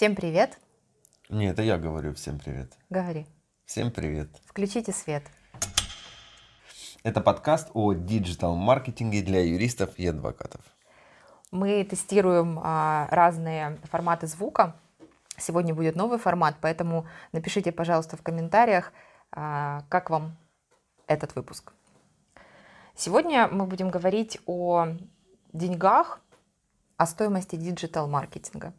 Всем 0.00 0.14
привет. 0.16 0.58
Не, 1.28 1.48
это 1.50 1.60
я 1.60 1.76
говорю 1.76 2.14
всем 2.14 2.38
привет. 2.38 2.72
Говори. 2.88 3.26
Всем 3.66 3.90
привет. 3.90 4.30
Включите 4.46 4.92
свет. 4.92 5.22
Это 7.02 7.20
подкаст 7.20 7.68
о 7.74 7.92
диджитал-маркетинге 7.92 9.20
для 9.20 9.44
юристов 9.44 9.90
и 9.98 10.06
адвокатов. 10.06 10.62
Мы 11.50 11.84
тестируем 11.84 12.58
а, 12.62 13.08
разные 13.10 13.76
форматы 13.90 14.26
звука. 14.26 14.74
Сегодня 15.36 15.74
будет 15.74 15.96
новый 15.96 16.18
формат, 16.18 16.56
поэтому 16.62 17.06
напишите, 17.32 17.70
пожалуйста, 17.70 18.16
в 18.16 18.22
комментариях, 18.22 18.94
а, 19.32 19.82
как 19.90 20.08
вам 20.08 20.38
этот 21.08 21.36
выпуск. 21.36 21.74
Сегодня 22.94 23.48
мы 23.48 23.66
будем 23.66 23.90
говорить 23.90 24.38
о 24.46 24.96
деньгах, 25.52 26.22
о 26.96 27.04
стоимости 27.04 27.56
диджитал-маркетинга. 27.56 28.72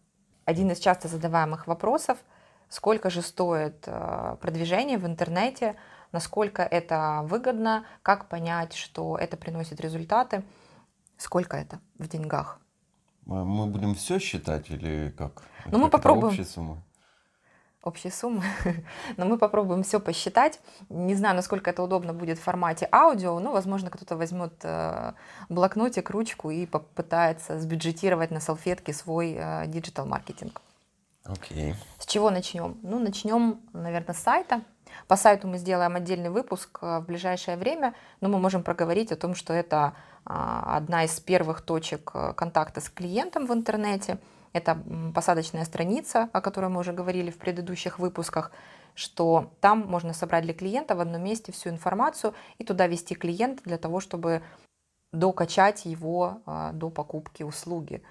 Один 0.45 0.71
из 0.71 0.79
часто 0.79 1.07
задаваемых 1.07 1.67
вопросов– 1.67 2.17
сколько 2.71 3.09
же 3.09 3.21
стоит 3.21 3.83
а, 3.85 4.37
продвижение 4.37 4.97
в 4.97 5.05
интернете, 5.05 5.75
насколько 6.11 6.63
это 6.63 7.21
выгодно, 7.25 7.85
как 8.01 8.27
понять, 8.27 8.73
что 8.73 9.17
это 9.17 9.37
приносит 9.37 9.79
результаты, 9.81 10.43
сколько 11.17 11.57
это 11.57 11.79
в 11.99 12.07
деньгах. 12.07 12.59
А 13.27 13.43
Мы 13.43 13.67
будем 13.67 13.93
все 13.93 14.19
считать 14.19 14.71
или 14.71 15.13
как? 15.17 15.43
Ну, 15.65 15.77
мы 15.77 15.89
попробуем. 15.89 16.29
Общая 16.29 16.45
сумма? 16.45 16.81
Общие 17.83 18.11
суммы, 18.11 18.43
но 19.17 19.25
мы 19.25 19.37
попробуем 19.37 19.83
все 19.83 19.99
посчитать. 19.99 20.59
Не 20.89 21.15
знаю, 21.15 21.35
насколько 21.35 21.69
это 21.69 21.81
удобно 21.81 22.13
будет 22.13 22.37
в 22.37 22.43
формате 22.43 22.87
аудио, 22.91 23.39
но, 23.39 23.51
возможно, 23.51 23.89
кто-то 23.89 24.15
возьмет 24.15 24.53
э, 24.63 25.13
блокнотик, 25.49 26.09
ручку 26.09 26.51
и 26.51 26.65
попытается 26.65 27.59
сбюджетировать 27.59 28.31
на 28.31 28.39
салфетке 28.39 28.93
свой 28.93 29.35
э, 29.37 29.67
digital-маркетинг. 29.67 30.61
Окей. 31.23 31.75
С 31.99 32.05
чего 32.05 32.29
начнем? 32.29 32.77
Ну, 32.83 32.99
начнем, 32.99 33.59
наверное, 33.73 34.13
с 34.13 34.19
сайта. 34.19 34.61
По 35.07 35.15
сайту 35.15 35.47
мы 35.47 35.57
сделаем 35.57 35.95
отдельный 35.95 36.29
выпуск 36.29 36.79
э, 36.81 36.99
в 36.99 37.05
ближайшее 37.05 37.57
время, 37.57 37.95
но 38.21 38.29
мы 38.29 38.37
можем 38.37 38.63
проговорить 38.63 39.11
о 39.11 39.15
том, 39.15 39.33
что 39.33 39.53
это 39.53 39.93
а, 40.23 40.77
одна 40.77 41.05
из 41.05 41.19
первых 41.19 41.61
точек 41.61 42.11
контакта 42.35 42.79
с 42.79 42.89
клиентом 42.89 43.47
в 43.47 43.53
интернете. 43.53 44.19
Это 44.53 44.81
посадочная 45.15 45.65
страница, 45.65 46.29
о 46.33 46.41
которой 46.41 46.69
мы 46.69 46.79
уже 46.79 46.93
говорили 46.93 47.31
в 47.31 47.37
предыдущих 47.37 47.99
выпусках, 47.99 48.51
что 48.95 49.53
там 49.61 49.87
можно 49.87 50.13
собрать 50.13 50.43
для 50.43 50.53
клиента 50.53 50.95
в 50.95 50.99
одном 50.99 51.23
месте 51.23 51.51
всю 51.51 51.69
информацию 51.69 52.33
и 52.57 52.63
туда 52.63 52.87
вести 52.87 53.15
клиента 53.15 53.63
для 53.63 53.77
того, 53.77 53.99
чтобы 53.99 54.41
докачать 55.13 55.85
его 55.85 56.41
а, 56.45 56.71
до 56.73 56.89
покупки 56.89 57.43
услуги 57.43 58.03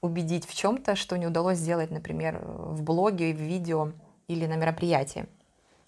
убедить 0.00 0.46
в 0.46 0.54
чем-то, 0.54 0.96
что 0.96 1.16
не 1.16 1.26
удалось 1.26 1.58
сделать, 1.58 1.90
например, 1.90 2.40
в 2.44 2.82
блоге, 2.82 3.32
в 3.32 3.40
видео 3.40 3.92
или 4.28 4.46
на 4.46 4.56
мероприятии. 4.56 5.26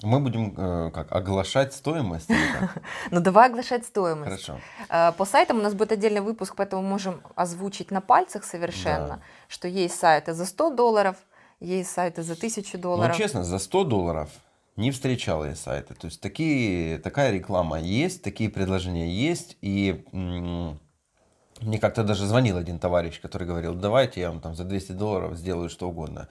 Мы 0.02 0.20
будем 0.20 0.54
э, 0.56 0.90
как 0.92 1.10
оглашать 1.10 1.74
стоимость? 1.74 2.30
Ну 3.10 3.20
давай 3.20 3.48
оглашать 3.48 3.84
стоимость. 3.84 4.24
Хорошо. 4.46 4.60
Э, 4.88 5.12
По 5.12 5.24
сайтам 5.24 5.58
у 5.58 5.62
нас 5.62 5.74
будет 5.74 5.90
отдельный 5.92 6.20
выпуск, 6.20 6.54
поэтому 6.56 6.82
можем 6.82 7.20
озвучить 7.34 7.90
на 7.90 8.00
пальцах 8.00 8.44
совершенно, 8.44 9.08
Да. 9.08 9.20
что 9.48 9.66
есть 9.66 9.98
сайты 9.98 10.34
за 10.34 10.46
100 10.46 10.70
долларов, 10.70 11.16
есть 11.58 11.90
сайты 11.90 12.22
за 12.22 12.34
1000 12.36 12.76
Ну, 12.76 12.82
долларов. 12.82 13.16
честно, 13.16 13.42
за 13.42 13.58
100 13.58 13.84
долларов 13.84 14.28
не 14.76 14.92
встречал 14.92 15.44
я 15.44 15.56
сайты. 15.56 15.94
То 15.94 16.06
есть 16.06 16.20
такие, 16.20 16.98
такая 16.98 17.32
реклама 17.32 17.80
есть, 17.80 18.22
такие 18.22 18.50
предложения 18.50 19.10
есть. 19.10 19.56
И 19.62 20.04
м, 20.12 20.78
мне 21.60 21.78
как-то 21.80 22.04
даже 22.04 22.24
звонил 22.24 22.56
один 22.56 22.78
товарищ, 22.78 23.20
который 23.20 23.48
говорил, 23.48 23.74
давайте 23.74 24.20
я 24.20 24.30
вам 24.30 24.40
там 24.40 24.54
за 24.54 24.62
200 24.62 24.92
долларов 24.92 25.36
сделаю 25.36 25.68
что 25.68 25.88
угодно. 25.88 26.28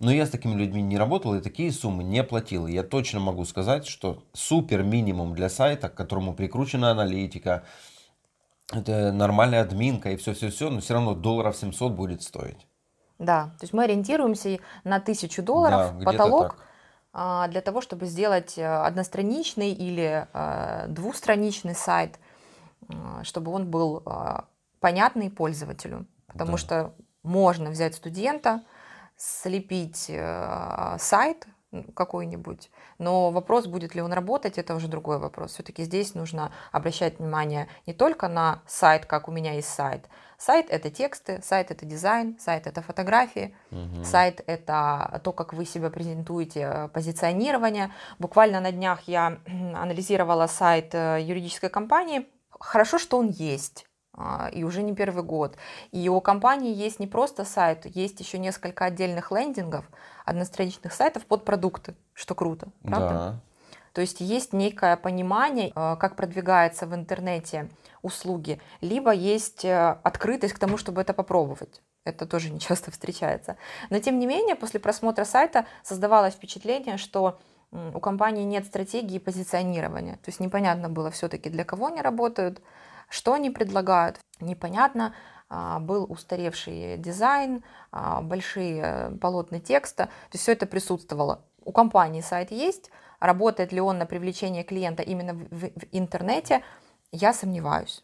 Но 0.00 0.10
я 0.10 0.24
с 0.24 0.30
такими 0.30 0.54
людьми 0.54 0.80
не 0.80 0.96
работал 0.96 1.34
и 1.34 1.42
такие 1.42 1.70
суммы 1.70 2.02
не 2.02 2.24
платил. 2.24 2.66
И 2.66 2.72
Я 2.72 2.82
точно 2.82 3.20
могу 3.20 3.44
сказать, 3.44 3.86
что 3.86 4.22
супер 4.32 4.82
минимум 4.82 5.34
для 5.34 5.50
сайта, 5.50 5.90
к 5.90 5.94
которому 5.94 6.34
прикручена 6.34 6.90
аналитика, 6.90 7.64
это 8.72 9.12
нормальная 9.12 9.60
админка 9.60 10.10
и 10.10 10.16
все-все-все, 10.16 10.70
но 10.70 10.80
все 10.80 10.94
равно 10.94 11.14
долларов 11.14 11.56
700 11.56 11.92
будет 11.92 12.22
стоить. 12.22 12.66
Да, 13.18 13.46
то 13.58 13.64
есть 13.64 13.74
мы 13.74 13.84
ориентируемся 13.84 14.58
на 14.84 14.96
1000 14.96 15.42
долларов, 15.42 15.98
Да, 15.98 16.04
потолок, 16.04 16.48
так. 16.48 16.66
а, 17.12 17.48
для 17.48 17.60
того, 17.60 17.82
чтобы 17.82 18.06
сделать 18.06 18.56
э, 18.56 18.64
одностраничный 18.64 19.72
или 19.72 20.26
э, 20.32 20.86
двустраничный 20.88 21.74
сайт, 21.74 22.18
э, 22.88 22.94
чтобы 23.24 23.52
он 23.52 23.70
был 23.70 24.02
понятный 24.80 25.30
пользователю. 25.30 26.06
Потому 26.28 26.52
Да. 26.52 26.58
что 26.58 26.94
можно 27.22 27.68
взять 27.68 27.94
студента, 27.94 28.62
слепить 29.20 30.06
э, 30.08 30.96
сайт 30.98 31.46
какой-нибудь, 31.94 32.70
но 32.98 33.30
вопрос, 33.30 33.66
будет 33.66 33.94
ли 33.94 34.02
он 34.02 34.12
работать, 34.12 34.58
это 34.58 34.74
уже 34.74 34.88
другой 34.88 35.18
вопрос. 35.18 35.52
Все-таки 35.52 35.84
здесь 35.84 36.14
нужно 36.14 36.52
обращать 36.72 37.18
внимание 37.18 37.68
не 37.86 37.92
только 37.92 38.28
на 38.28 38.62
сайт, 38.66 39.06
как 39.06 39.28
у 39.28 39.30
меня 39.30 39.52
есть 39.52 39.68
сайт. 39.68 40.08
Сайт— 40.36 40.66
это 40.70 40.90
тексты, 40.90 41.40
сайт— 41.44 41.70
это 41.70 41.84
дизайн, 41.84 42.38
сайт— 42.40 42.66
это 42.68 42.80
фотографии, 42.80 43.54
Мгм. 43.70 44.04
Сайт– 44.04 44.42
это 44.46 45.20
то, 45.22 45.32
как 45.32 45.52
вы 45.52 45.66
себя 45.66 45.90
презентуете, 45.90 46.90
позиционирование. 46.94 47.92
Буквально 48.18 48.60
на 48.60 48.72
днях 48.72 49.02
я 49.06 49.38
анализировала 49.46 50.46
сайт 50.46 50.94
э, 50.94 51.18
юридической 51.20 51.68
компании. 51.68 52.26
Хорошо, 52.58 52.98
что 52.98 53.18
он 53.18 53.28
есть, 53.28 53.86
и 54.52 54.64
уже 54.64 54.82
не 54.82 54.94
первый 54.94 55.22
год. 55.22 55.56
И 55.92 56.08
у 56.08 56.20
компании 56.20 56.74
есть 56.74 57.00
не 57.00 57.06
просто 57.06 57.44
сайт, 57.44 57.86
есть 57.86 58.20
еще 58.20 58.38
несколько 58.38 58.84
отдельных 58.84 59.30
лендингов, 59.32 59.84
одностраничных 60.24 60.92
сайтов 60.92 61.26
под 61.26 61.44
продукты, 61.44 61.94
что 62.14 62.34
круто, 62.34 62.68
правда? 62.82 63.12
Да. 63.12 63.40
То 63.92 64.00
есть 64.00 64.20
есть 64.20 64.52
некое 64.52 64.96
понимание, 64.96 65.72
э, 65.74 65.96
как 65.96 66.16
продвигается 66.16 66.86
в 66.86 66.94
интернете 66.94 67.68
услуги, 68.02 68.60
либо 68.80 69.10
есть 69.12 69.64
э, 69.64 69.98
открытость 70.02 70.54
к 70.54 70.58
тому, 70.58 70.76
чтобы 70.76 71.00
это 71.00 71.12
попробовать. 71.12 71.82
Это 72.04 72.26
тоже 72.26 72.50
не 72.50 72.60
часто 72.60 72.90
встречается. 72.90 73.56
Но 73.90 73.98
тем 73.98 74.18
не 74.18 74.26
менее, 74.26 74.54
после 74.54 74.80
просмотра 74.80 75.24
сайта 75.24 75.66
создавалось 75.82 76.34
впечатление, 76.34 76.96
что 76.96 77.38
у 77.72 78.00
компании 78.00 78.42
нет 78.42 78.66
стратегии 78.66 79.18
позиционирования. 79.18 80.14
То 80.14 80.28
есть 80.28 80.40
непонятно 80.40 80.88
было 80.88 81.10
все-таки, 81.10 81.50
для 81.50 81.64
кого 81.64 81.86
они 81.86 82.00
работают, 82.00 82.60
что 83.10 83.34
они 83.34 83.50
предлагают. 83.50 84.18
Непонятно, 84.40 85.14
а, 85.50 85.80
был 85.80 86.06
устаревший 86.10 86.96
дизайн, 86.96 87.62
а, 87.92 88.22
большие 88.22 89.18
полотна 89.20 89.60
текста. 89.60 90.06
То 90.06 90.34
есть 90.34 90.44
все 90.44 90.52
это 90.52 90.64
присутствовало. 90.66 91.44
У 91.64 91.72
компании 91.72 92.22
сайт 92.22 92.50
есть, 92.52 92.90
работает 93.18 93.72
ли 93.72 93.80
он 93.80 93.98
на 93.98 94.06
привлечение 94.06 94.64
клиента 94.64 95.02
именно 95.02 95.34
в, 95.34 95.44
в- 95.50 95.80
в 95.80 95.84
интернете, 95.92 96.62
я 97.12 97.34
сомневаюсь. 97.34 98.02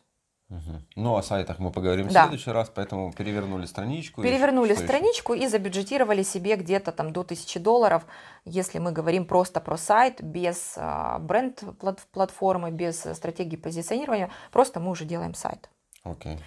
Мгм. 0.49 0.87
Ну, 0.95 1.17
о 1.17 1.23
сайтах 1.23 1.59
мы 1.59 1.73
поговорим 1.73 2.07
Да. 2.09 2.21
в 2.21 2.29
следующий 2.29 2.53
раз, 2.53 2.71
поэтому 2.73 3.13
перевернули 3.13 3.67
страничку. 3.67 4.21
и 4.23 4.25
Перевернули 4.25 4.75
еще? 4.75 4.85
страничку 4.85 5.35
и 5.35 5.49
забюджетировали 5.49 6.23
себе 6.23 6.55
где-то 6.55 6.93
там 6.93 7.13
до 7.13 7.25
1000 7.25 7.59
долларов, 7.59 8.07
если 8.45 8.79
мы 8.79 8.93
говорим 8.93 9.27
просто 9.27 9.61
про 9.61 9.77
сайт, 9.77 10.23
без 10.23 10.75
а, 10.77 11.19
бренд-платформы, 11.19 12.71
без 12.71 13.01
стратегии 13.01 13.57
позиционирования, 13.57 14.31
просто 14.53 14.79
мы 14.79 14.91
уже 14.93 15.05
делаем 15.05 15.35
сайт. 15.35 15.69
Окей. 16.05 16.39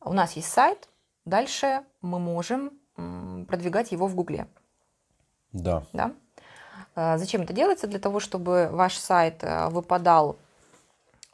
У 0.00 0.12
нас 0.12 0.32
есть 0.32 0.48
сайт, 0.48 0.88
дальше 1.24 1.82
мы 2.02 2.18
можем 2.18 2.72
продвигать 3.46 3.92
его 3.92 4.08
в 4.08 4.14
Гугле. 4.16 4.48
Да. 5.52 5.84
Да? 5.92 6.12
А, 6.96 7.16
Зачем 7.16 7.42
это 7.42 7.52
делается? 7.52 7.86
Для 7.86 7.98
того, 8.00 8.18
чтобы 8.20 8.68
ваш 8.72 8.96
сайт 8.96 9.44
э, 9.44 9.68
выпадал 9.68 10.36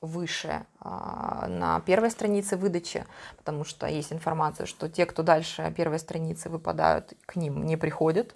выше 0.02 0.66
а, 0.80 1.46
на 1.48 1.80
первой 1.80 2.10
странице 2.10 2.56
выдачи, 2.56 3.06
потому 3.38 3.64
что 3.64 3.86
есть 3.86 4.12
информация, 4.12 4.66
что 4.66 4.88
те, 4.88 5.06
кто 5.06 5.22
дальше 5.22 5.72
первой 5.76 5.98
страницы 5.98 6.50
выпадают, 6.50 7.14
к 7.24 7.36
ним 7.36 7.64
не 7.64 7.76
приходят. 7.76 8.34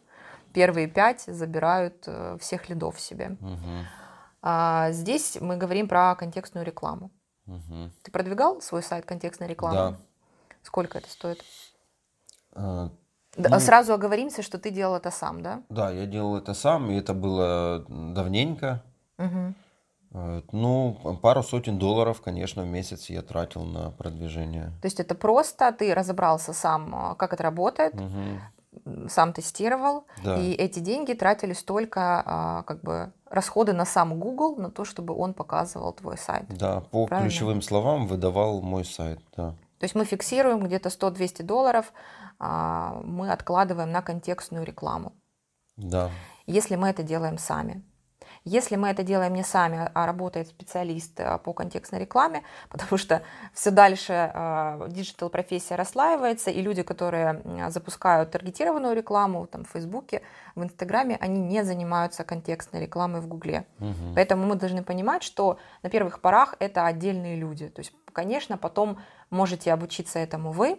Первые 0.54 0.86
пять 0.86 1.22
забирают 1.26 2.04
э, 2.06 2.38
всех 2.40 2.70
лидов 2.70 2.98
себе. 2.98 3.36
А, 4.40 4.90
Здесь 4.92 5.36
мы 5.40 5.56
говорим 5.56 5.88
про 5.88 6.14
контекстную 6.14 6.64
рекламу. 6.64 7.10
Мгм. 7.46 7.92
Ты 8.02 8.10
продвигал 8.10 8.62
свой 8.62 8.82
сайт 8.82 9.04
контекстной 9.04 9.48
рекламы? 9.48 9.74
Да. 9.76 9.96
Сколько 10.62 10.98
это 10.98 11.10
стоит? 11.10 11.44
А, 12.54 12.90
Да, 13.36 13.50
Ну- 13.50 13.60
Сразу 13.60 13.92
оговоримся, 13.92 14.42
что 14.42 14.58
ты 14.58 14.70
делал 14.70 14.94
это 14.96 15.10
сам, 15.10 15.42
да? 15.42 15.62
Да, 15.68 15.90
я 15.90 16.06
делал 16.06 16.38
это 16.38 16.54
сам, 16.54 16.90
и 16.90 16.94
это 16.96 17.12
было 17.12 17.84
давненько. 17.88 18.82
Мгм. 19.18 19.54
Э, 20.16 20.42
Ну, 20.52 20.96
пару 21.22 21.42
сотен 21.42 21.78
долларов, 21.78 22.20
конечно, 22.22 22.62
в 22.62 22.66
месяц 22.66 23.10
я 23.10 23.22
тратил 23.22 23.64
на 23.64 23.90
продвижение. 23.90 24.72
То 24.80 24.86
есть 24.86 24.98
это 25.00 25.14
просто, 25.14 25.70
ты 25.72 25.94
разобрался 25.94 26.52
сам, 26.54 26.94
а, 26.94 27.14
как 27.14 27.32
это 27.34 27.42
работает, 27.42 27.94
м, 27.94 29.08
сам 29.08 29.32
тестировал, 29.32 30.06
Да. 30.24 30.36
и 30.38 30.52
эти 30.52 30.78
деньги 30.80 31.12
тратились 31.12 31.62
только 31.62 32.22
а, 32.24 32.62
как 32.62 32.80
бы 32.82 33.12
расходы 33.30 33.72
на 33.74 33.84
сам 33.84 34.18
Google, 34.18 34.56
на 34.56 34.70
то, 34.70 34.84
чтобы 34.84 35.14
он 35.14 35.34
показывал 35.34 35.92
твой 35.92 36.16
сайт. 36.16 36.46
Да, 36.48 36.80
по 36.80 37.06
Правильно. 37.06 37.28
ключевым 37.30 37.60
словам 37.62 38.06
выдавал 38.06 38.62
мой 38.62 38.84
сайт, 38.84 39.20
да. 39.36 39.50
То 39.78 39.84
есть 39.84 39.94
мы 39.94 40.04
фиксируем 40.06 40.60
где-то 40.60 40.88
100-200 40.88 41.42
долларов, 41.42 41.92
а, 42.38 43.00
мы 43.04 43.30
откладываем 43.30 43.90
на 43.92 44.00
контекстную 44.00 44.64
рекламу. 44.64 45.12
Да. 45.76 46.10
Если 46.46 46.76
мы 46.76 46.88
это 46.88 47.02
делаем 47.02 47.36
сами. 47.38 47.82
Если 48.48 48.76
мы 48.76 48.88
это 48.90 49.02
делаем 49.02 49.34
не 49.34 49.42
сами, 49.42 49.90
а 49.92 50.06
работает 50.06 50.46
специалист 50.46 51.18
э, 51.18 51.38
по 51.38 51.52
контекстной 51.52 52.00
рекламе, 52.00 52.44
потому 52.70 52.96
что 52.96 53.22
все 53.52 53.72
дальше 53.72 54.32
digital 54.88 55.30
профессия 55.30 55.74
расслаивается, 55.74 56.50
и 56.50 56.62
люди, 56.62 56.82
которые 56.82 57.42
запускают 57.68 58.30
таргетированную 58.30 58.94
рекламу 58.94 59.46
там, 59.48 59.64
в 59.64 59.70
Фейсбуке, 59.70 60.22
в 60.54 60.62
Инстаграме, 60.62 61.18
они 61.20 61.40
не 61.40 61.64
занимаются 61.64 62.22
контекстной 62.22 62.82
рекламой 62.82 63.20
в 63.20 63.26
Гугле. 63.26 63.66
Угу. 63.80 64.14
Поэтому 64.14 64.46
мы 64.46 64.54
должны 64.54 64.84
понимать, 64.84 65.24
что 65.24 65.58
на 65.82 65.90
первых 65.90 66.20
порах 66.20 66.54
это 66.60 66.86
отдельные 66.86 67.34
люди. 67.34 67.68
То 67.68 67.80
есть, 67.80 67.92
конечно, 68.12 68.56
потом 68.56 68.98
можете 69.30 69.72
обучиться 69.72 70.20
этому 70.20 70.52
вы, 70.52 70.78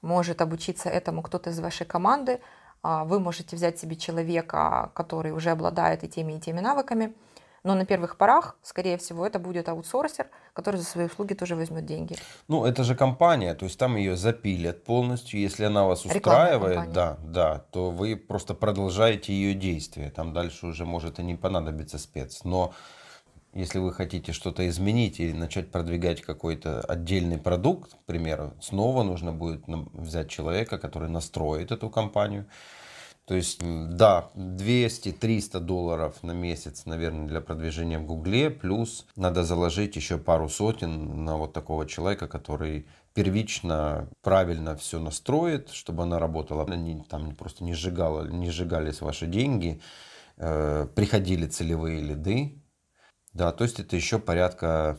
может 0.00 0.40
обучиться 0.40 0.88
этому 0.88 1.22
кто-то 1.22 1.50
из 1.50 1.58
вашей 1.58 1.86
команды, 1.86 2.40
вы 2.82 3.20
можете 3.20 3.56
взять 3.56 3.78
себе 3.78 3.96
человека, 3.96 4.90
который 4.94 5.32
уже 5.32 5.50
обладает 5.50 6.04
и 6.04 6.08
теми, 6.08 6.34
и 6.34 6.40
теми 6.40 6.60
навыками, 6.60 7.14
но 7.62 7.74
на 7.74 7.84
первых 7.84 8.16
порах, 8.16 8.56
скорее 8.62 8.96
всего, 8.96 9.26
это 9.26 9.38
будет 9.38 9.68
аутсорсер, 9.68 10.28
который 10.54 10.76
за 10.76 10.84
свои 10.84 11.06
услуги 11.06 11.34
тоже 11.34 11.56
возьмет 11.56 11.84
деньги. 11.84 12.16
Ну, 12.48 12.64
это 12.64 12.84
же 12.84 12.94
компания, 12.94 13.54
то 13.54 13.66
есть 13.66 13.78
там 13.78 13.96
ее 13.96 14.16
запилят 14.16 14.84
полностью. 14.84 15.40
Если 15.40 15.64
она 15.64 15.84
вас 15.84 16.06
устраивает, 16.06 16.92
да, 16.92 17.18
да, 17.22 17.58
то 17.70 17.90
вы 17.90 18.16
просто 18.16 18.54
продолжаете 18.54 19.34
ее 19.34 19.54
действие. 19.54 20.10
Там 20.10 20.32
дальше 20.32 20.66
уже 20.66 20.86
может 20.86 21.18
и 21.18 21.22
не 21.22 21.34
понадобиться 21.34 21.98
спец. 21.98 22.44
Но 22.44 22.72
если 23.52 23.78
вы 23.78 23.92
хотите 23.92 24.32
что-то 24.32 24.68
изменить 24.68 25.20
или 25.20 25.32
начать 25.32 25.70
продвигать 25.70 26.22
какой-то 26.22 26.80
отдельный 26.82 27.38
продукт, 27.38 27.94
к 27.94 28.04
примеру, 28.06 28.54
снова 28.60 29.02
нужно 29.02 29.32
будет 29.32 29.64
взять 29.66 30.28
человека, 30.28 30.78
который 30.78 31.08
настроит 31.08 31.72
эту 31.72 31.90
компанию. 31.90 32.46
То 33.26 33.34
есть, 33.36 33.60
да, 33.60 34.30
200-300 34.34 35.60
долларов 35.60 36.20
на 36.22 36.32
месяц, 36.32 36.84
наверное, 36.86 37.28
для 37.28 37.40
продвижения 37.40 37.98
в 37.98 38.04
Гугле, 38.04 38.50
плюс 38.50 39.06
надо 39.14 39.44
заложить 39.44 39.94
еще 39.94 40.18
пару 40.18 40.48
сотен 40.48 41.24
на 41.24 41.36
вот 41.36 41.52
такого 41.52 41.86
человека, 41.86 42.26
который 42.26 42.88
первично 43.14 44.08
правильно 44.22 44.76
все 44.76 44.98
настроит, 44.98 45.70
чтобы 45.70 46.04
она 46.04 46.18
работала, 46.18 46.64
они 46.64 47.04
там 47.08 47.34
просто 47.36 47.62
не, 47.62 47.74
сжигала, 47.74 48.26
не 48.26 48.50
сжигались 48.50 49.00
ваши 49.00 49.26
деньги, 49.26 49.80
э, 50.36 50.88
приходили 50.94 51.46
целевые 51.46 52.00
лиды, 52.00 52.59
да, 53.32 53.52
то 53.52 53.64
есть 53.64 53.80
это 53.80 53.96
еще 53.96 54.18
порядка 54.18 54.98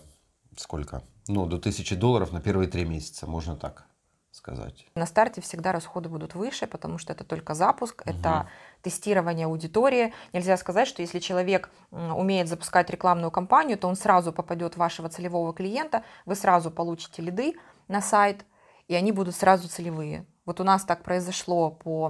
сколько? 0.58 1.04
Ну, 1.28 1.46
до 1.46 1.58
1000 1.58 1.96
долларов 1.96 2.32
на 2.32 2.42
первые 2.42 2.68
три 2.68 2.86
месяца, 2.86 3.28
можно 3.28 3.56
так 3.56 3.86
сказать. 4.32 4.88
На 4.96 5.06
старте 5.06 5.42
всегда 5.42 5.72
расходы 5.72 6.10
будут 6.10 6.36
выше, 6.36 6.66
потому 6.66 6.98
что 6.98 7.14
это 7.14 7.24
только 7.24 7.54
запуск, 7.54 8.02
угу. 8.02 8.10
это 8.10 8.50
тестирование 8.82 9.46
аудитории. 9.46 10.14
Нельзя 10.34 10.58
сказать, 10.58 10.88
что 10.88 11.02
если 11.02 11.20
человек 11.20 11.70
умеет 11.92 12.48
запускать 12.48 12.90
рекламную 12.90 13.32
кампанию, 13.32 13.78
то 13.78 13.88
он 13.88 13.96
сразу 13.96 14.32
попадет 14.32 14.76
в 14.76 14.78
вашего 14.78 15.10
целевого 15.10 15.54
клиента, 15.54 16.04
вы 16.26 16.36
сразу 16.36 16.72
получите 16.72 17.22
лиды 17.22 17.56
на 17.88 18.02
сайт, 18.02 18.46
и 18.88 18.96
они 18.96 19.12
будут 19.12 19.36
сразу 19.36 19.68
целевые. 19.68 20.26
Вот 20.46 20.60
у 20.60 20.64
нас 20.64 20.84
так 20.86 21.04
произошло 21.04 21.70
по 21.70 22.08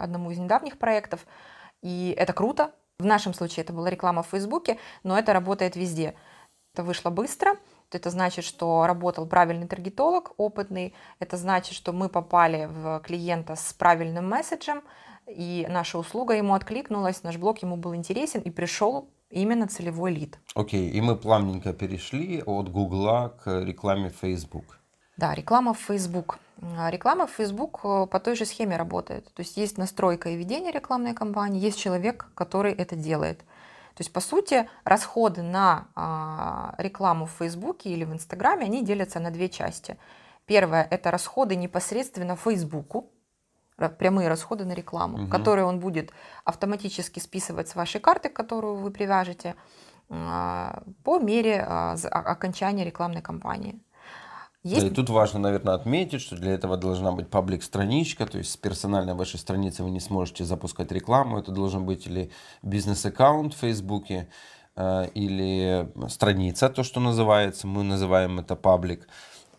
одному 0.00 0.30
из 0.30 0.38
недавних 0.38 0.78
проектов, 0.78 1.26
и 1.82 2.14
это 2.16 2.32
круто, 2.32 2.72
в 2.98 3.04
нашем 3.04 3.34
случае 3.34 3.64
это 3.64 3.72
была 3.72 3.90
реклама 3.90 4.22
в 4.22 4.28
Фейсбуке, 4.28 4.78
но 5.02 5.18
это 5.18 5.32
работает 5.32 5.76
везде. 5.76 6.14
Это 6.72 6.82
вышло 6.82 7.10
быстро, 7.10 7.56
это 7.92 8.10
значит, 8.10 8.44
что 8.44 8.86
работал 8.86 9.26
правильный 9.26 9.66
таргетолог, 9.66 10.32
опытный. 10.36 10.94
Это 11.20 11.36
значит, 11.36 11.74
что 11.74 11.92
мы 11.92 12.08
попали 12.08 12.66
в 12.66 13.00
клиента 13.00 13.54
с 13.54 13.72
правильным 13.72 14.28
месседжем, 14.28 14.82
и 15.26 15.66
наша 15.68 15.98
услуга 15.98 16.34
ему 16.34 16.54
откликнулась, 16.54 17.22
наш 17.22 17.36
блог 17.36 17.62
ему 17.62 17.76
был 17.76 17.94
интересен, 17.94 18.40
и 18.40 18.50
пришел 18.50 19.08
именно 19.30 19.68
целевой 19.68 20.12
лид. 20.12 20.38
Окей, 20.54 20.90
okay, 20.90 20.92
и 20.92 21.00
мы 21.00 21.16
плавненько 21.16 21.72
перешли 21.72 22.42
от 22.42 22.68
Гугла 22.68 23.34
к 23.42 23.62
рекламе 23.62 24.10
Facebook. 24.10 24.78
Да, 25.16 25.34
реклама 25.34 25.72
в 25.72 25.78
Facebook. 25.78 26.38
А 26.78 26.90
реклама 26.90 27.26
в 27.26 27.30
Facebook 27.30 27.80
э, 27.84 28.06
по 28.06 28.20
той 28.20 28.36
же 28.36 28.44
схеме 28.46 28.76
работает. 28.76 29.32
То 29.34 29.42
есть 29.42 29.56
есть 29.56 29.78
настройка 29.78 30.30
и 30.30 30.36
ведение 30.36 30.72
рекламной 30.72 31.14
кампании, 31.14 31.60
есть 31.60 31.78
человек, 31.78 32.28
который 32.34 32.72
это 32.72 32.96
делает. 32.96 33.38
То 33.94 34.00
есть, 34.00 34.12
по 34.12 34.20
сути, 34.20 34.68
расходы 34.82 35.42
на 35.42 35.86
а, 35.94 36.74
рекламу 36.78 37.26
в 37.26 37.30
Фейсбуке 37.30 37.90
или 37.90 38.04
в 38.04 38.12
Инстаграме, 38.12 38.64
они 38.64 38.84
делятся 38.84 39.20
на 39.20 39.30
две 39.30 39.48
части. 39.48 39.96
Первое– 40.46 40.86
это 40.90 41.12
расходы 41.12 41.54
непосредственно 41.54 42.34
Фейсбуку, 42.34 43.12
прямые 43.76 44.28
расходы 44.28 44.64
на 44.64 44.72
рекламу, 44.72 45.22
угу. 45.22 45.30
которые 45.30 45.64
он 45.64 45.78
будет 45.78 46.12
автоматически 46.44 47.20
списывать 47.20 47.68
с 47.68 47.76
вашей 47.76 48.00
карты, 48.00 48.30
которую 48.30 48.76
вы 48.76 48.90
привяжете, 48.90 49.54
а, 50.10 50.82
по 51.04 51.20
мере 51.20 51.60
окончания 51.60 52.84
рекламной 52.84 53.22
кампании. 53.22 53.80
Есть... 54.64 54.80
Да, 54.80 54.86
и 54.86 54.90
тут 54.90 55.10
важно, 55.10 55.40
наверное, 55.40 55.74
отметить, 55.74 56.22
что 56.22 56.36
для 56.36 56.52
этого 56.52 56.78
должна 56.78 57.12
быть 57.12 57.28
паблик-страничка, 57.28 58.26
то 58.26 58.38
есть 58.38 58.52
с 58.52 58.56
персональной 58.56 59.12
вашей 59.12 59.38
страницы 59.38 59.84
вы 59.84 59.90
не 59.90 60.00
сможете 60.00 60.44
запускать 60.44 60.90
рекламу. 60.90 61.38
Это 61.38 61.52
должен 61.52 61.84
быть 61.84 62.06
или 62.06 62.30
бизнес-аккаунт 62.62 63.52
в 63.52 63.58
Фейсбуке, 63.58 64.26
э, 64.76 65.08
или 65.12 65.86
страница, 66.08 66.70
то, 66.70 66.82
что 66.82 66.98
называется, 67.00 67.66
мы 67.66 67.82
называем 67.82 68.38
это 68.38 68.56
паблик, 68.56 69.06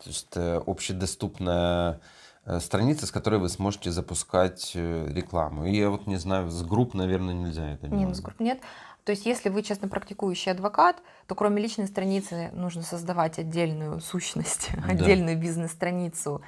то 0.02 0.10
есть 0.10 0.26
э, 0.34 0.60
общедоступная 0.66 2.00
э, 2.44 2.58
страница, 2.58 3.06
с 3.06 3.12
которой 3.12 3.38
вы 3.38 3.48
сможете 3.48 3.92
запускать 3.92 4.72
рекламу. 4.74 5.66
И 5.66 5.76
я 5.76 5.88
вот 5.88 6.08
не 6.08 6.16
знаю, 6.16 6.50
с 6.50 6.64
групп, 6.64 6.94
наверное, 6.94 7.32
нельзя 7.32 7.74
это 7.74 7.86
делать. 7.86 8.06
Нет, 8.08 8.16
с 8.16 8.20
групп 8.20 8.40
нет. 8.40 8.58
То 9.06 9.12
есть, 9.12 9.24
если 9.24 9.50
вы 9.50 9.62
честно 9.62 9.86
практикующий 9.86 10.50
адвокат, 10.50 11.00
то 11.28 11.36
кроме 11.36 11.62
личной 11.62 11.86
страницы 11.86 12.50
нужно 12.52 12.82
создавать 12.82 13.38
отдельную 13.38 14.00
сущность, 14.00 14.70
да. 14.76 14.92
отдельную 14.94 15.38
бизнес-страницу 15.38 16.42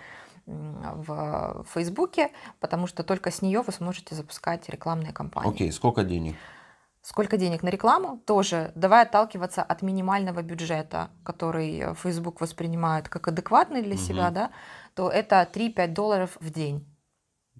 в 0.44 1.64
Фейсбуке, 1.72 2.32
потому 2.58 2.88
что 2.88 3.04
только 3.04 3.30
с 3.30 3.42
нее 3.42 3.62
вы 3.62 3.72
сможете 3.72 4.16
запускать 4.16 4.68
рекламные 4.68 5.12
кампании. 5.12 5.48
Окей, 5.48 5.70
сколько 5.70 6.02
денег? 6.02 6.34
Сколько 7.00 7.36
денег 7.36 7.62
на 7.62 7.68
рекламу? 7.68 8.20
Тоже 8.26 8.72
давай 8.74 9.04
отталкиваться 9.04 9.62
от 9.62 9.82
минимального 9.82 10.42
бюджета, 10.42 11.10
который 11.22 11.94
Facebook 11.94 12.40
воспринимает 12.40 13.08
как 13.08 13.28
адекватный 13.28 13.82
для 13.82 13.94
угу. 13.94 14.02
себя, 14.02 14.30
да, 14.30 14.50
то 14.94 15.08
это 15.08 15.48
3-5 15.54 15.86
долларов 15.92 16.36
в 16.40 16.50
день. 16.50 16.84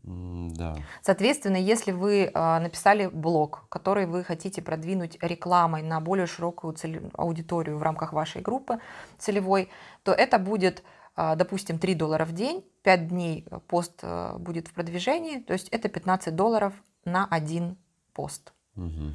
Да. 0.02 0.76
Соответственно, 1.02 1.56
если 1.56 1.92
вы 1.92 2.30
а, 2.34 2.60
написали 2.60 3.06
блог, 3.06 3.66
который 3.68 4.06
вы 4.06 4.24
хотите 4.24 4.62
продвинуть 4.62 5.18
рекламой 5.22 5.82
на 5.82 6.00
более 6.00 6.26
широкую 6.26 6.74
аудиторию 7.14 7.78
в 7.78 7.82
рамках 7.82 8.12
вашей 8.12 8.42
группы 8.42 8.80
целевой, 9.18 9.68
то 10.02 10.12
это 10.12 10.38
будет, 10.38 10.82
а, 11.16 11.34
допустим, 11.34 11.78
3 11.78 11.94
доллара 11.94 12.24
в 12.24 12.32
день, 12.32 12.64
5 12.82 13.08
дней 13.08 13.46
пост 13.66 14.00
а, 14.02 14.38
будет 14.38 14.68
в 14.68 14.72
продвижении, 14.72 15.40
то 15.40 15.52
есть 15.52 15.68
это 15.68 15.88
15 15.88 16.34
долларов 16.34 16.72
на 17.04 17.26
один 17.26 17.76
пост. 18.12 18.52
Угу. 18.76 19.14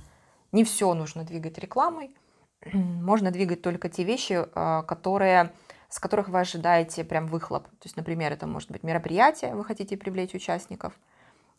Не 0.52 0.64
все 0.64 0.94
нужно 0.94 1.24
двигать 1.24 1.58
рекламой, 1.58 2.16
можно 2.74 3.32
двигать 3.32 3.62
только 3.62 3.90
те 3.90 4.04
вещи, 4.04 4.46
которые 4.88 5.52
с 5.94 6.00
которых 6.00 6.28
вы 6.28 6.40
ожидаете 6.40 7.04
прям 7.04 7.28
выхлоп. 7.28 7.68
То 7.68 7.84
есть, 7.84 7.98
например, 7.98 8.32
это 8.32 8.48
может 8.48 8.72
быть 8.72 8.82
мероприятие, 8.82 9.54
вы 9.54 9.64
хотите 9.64 9.96
привлечь 9.96 10.34
участников. 10.34 10.94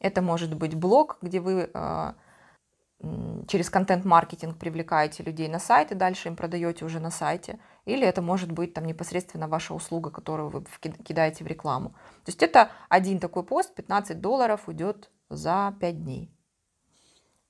Это 0.01 0.23
может 0.23 0.57
быть 0.57 0.75
блог, 0.75 1.19
где 1.23 1.39
вы 1.39 1.71
э, 1.73 2.13
через 3.47 3.71
контент-маркетинг 3.71 4.59
привлекаете 4.59 5.23
людей 5.23 5.47
на 5.47 5.61
сайт 5.61 5.93
и 5.93 5.95
дальше 5.95 6.27
им 6.27 6.35
продаете 6.35 6.85
уже 6.85 6.99
на 6.99 7.13
сайте. 7.13 7.61
Или 7.85 8.05
это 8.05 8.23
может 8.23 8.51
быть 8.51 8.75
там 8.75 8.87
непосредственно 8.87 9.47
ваша 9.47 9.73
услуга, 9.73 10.11
которую 10.11 10.51
вы 10.51 10.65
кидаете 10.81 11.45
в 11.45 11.47
рекламу. 11.47 11.91
То 12.25 12.31
есть 12.31 12.43
это 12.43 12.73
один 12.89 13.21
такой 13.21 13.45
пост, 13.45 13.73
15 13.77 14.21
долларов 14.21 14.67
уйдет 14.67 15.13
за 15.31 15.77
5 15.79 16.03
дней. 16.03 16.29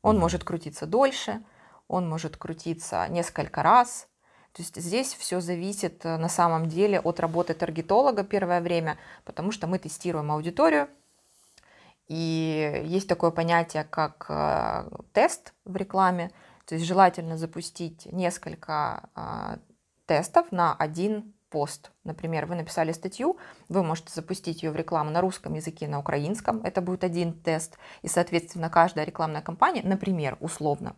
Он 0.03 0.19
может 0.19 0.45
крутиться 0.45 0.85
дольше, 0.85 1.43
он 1.89 2.07
может 2.07 2.37
крутиться 2.37 3.09
несколько 3.09 3.63
раз, 3.63 4.07
то 4.55 4.63
есть 4.63 4.77
здесь 4.77 5.15
все 5.15 5.41
зависит 5.41 6.07
э, 6.07 6.17
на 6.17 6.29
самом 6.29 6.69
деле 6.69 7.01
от 7.01 7.19
работы 7.19 7.55
таргетолога 7.55 8.23
первое 8.23 8.61
время, 8.61 8.99
потому 9.25 9.51
что 9.51 9.67
мы 9.67 9.81
тестируем 9.81 10.31
аудиторию, 10.31 10.89
и 12.07 12.83
есть 12.85 13.09
такое 13.09 13.33
понятие, 13.33 13.83
как 13.83 14.27
э, 14.29 14.89
тест 15.13 15.55
в 15.65 15.75
рекламе. 15.75 16.31
То 16.67 16.77
есть 16.77 16.87
желательно 16.87 17.37
запустить 17.37 18.07
несколько 18.13 19.09
э, 19.17 19.57
тестов 20.07 20.53
на 20.53 20.75
один 20.77 21.35
пост. 21.51 21.91
Например, 22.05 22.47
вы 22.47 22.55
написали 22.55 22.93
статью, 22.93 23.39
вы 23.69 23.83
можете 23.83 24.13
запустить 24.13 24.63
ее 24.63 24.71
в 24.71 24.77
рекламу 24.77 25.11
на 25.11 25.21
русском 25.21 25.55
языке, 25.55 25.89
на 25.89 25.99
украинском. 25.99 26.61
Это 26.63 26.81
будет 26.81 27.03
один 27.03 27.33
тест. 27.33 27.77
И, 28.03 28.09
соответственно, 28.09 28.71
каждая 28.71 29.05
рекламная 29.05 29.43
кампания, 29.43 29.83
например, 29.83 30.37
условно, 30.41 30.95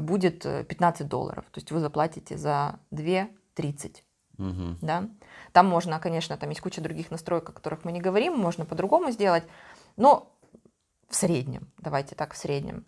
будет 0.00 0.42
15 0.42 1.00
э, 1.00 1.04
долларов. 1.04 1.44
То 1.50 1.58
есть 1.58 1.70
вы 1.70 1.80
заплатите 1.80 2.36
за 2.36 2.78
2 2.90 3.28
30. 3.54 4.04
Мгм. 4.38 4.78
да. 4.82 5.08
Там 5.52 5.66
можно, 5.66 5.98
конечно, 5.98 6.36
там 6.36 6.50
есть 6.50 6.60
куча 6.60 6.82
других 6.82 7.10
настроек, 7.10 7.48
о 7.48 7.52
которых 7.52 7.84
мы 7.84 7.92
не 7.92 8.00
говорим, 8.02 8.36
можно 8.38 8.66
по-другому 8.66 9.10
сделать, 9.10 9.44
но 9.96 10.30
в 11.08 11.14
среднем, 11.14 11.72
давайте 11.78 12.14
так, 12.14 12.34
в 12.34 12.36
среднем. 12.36 12.84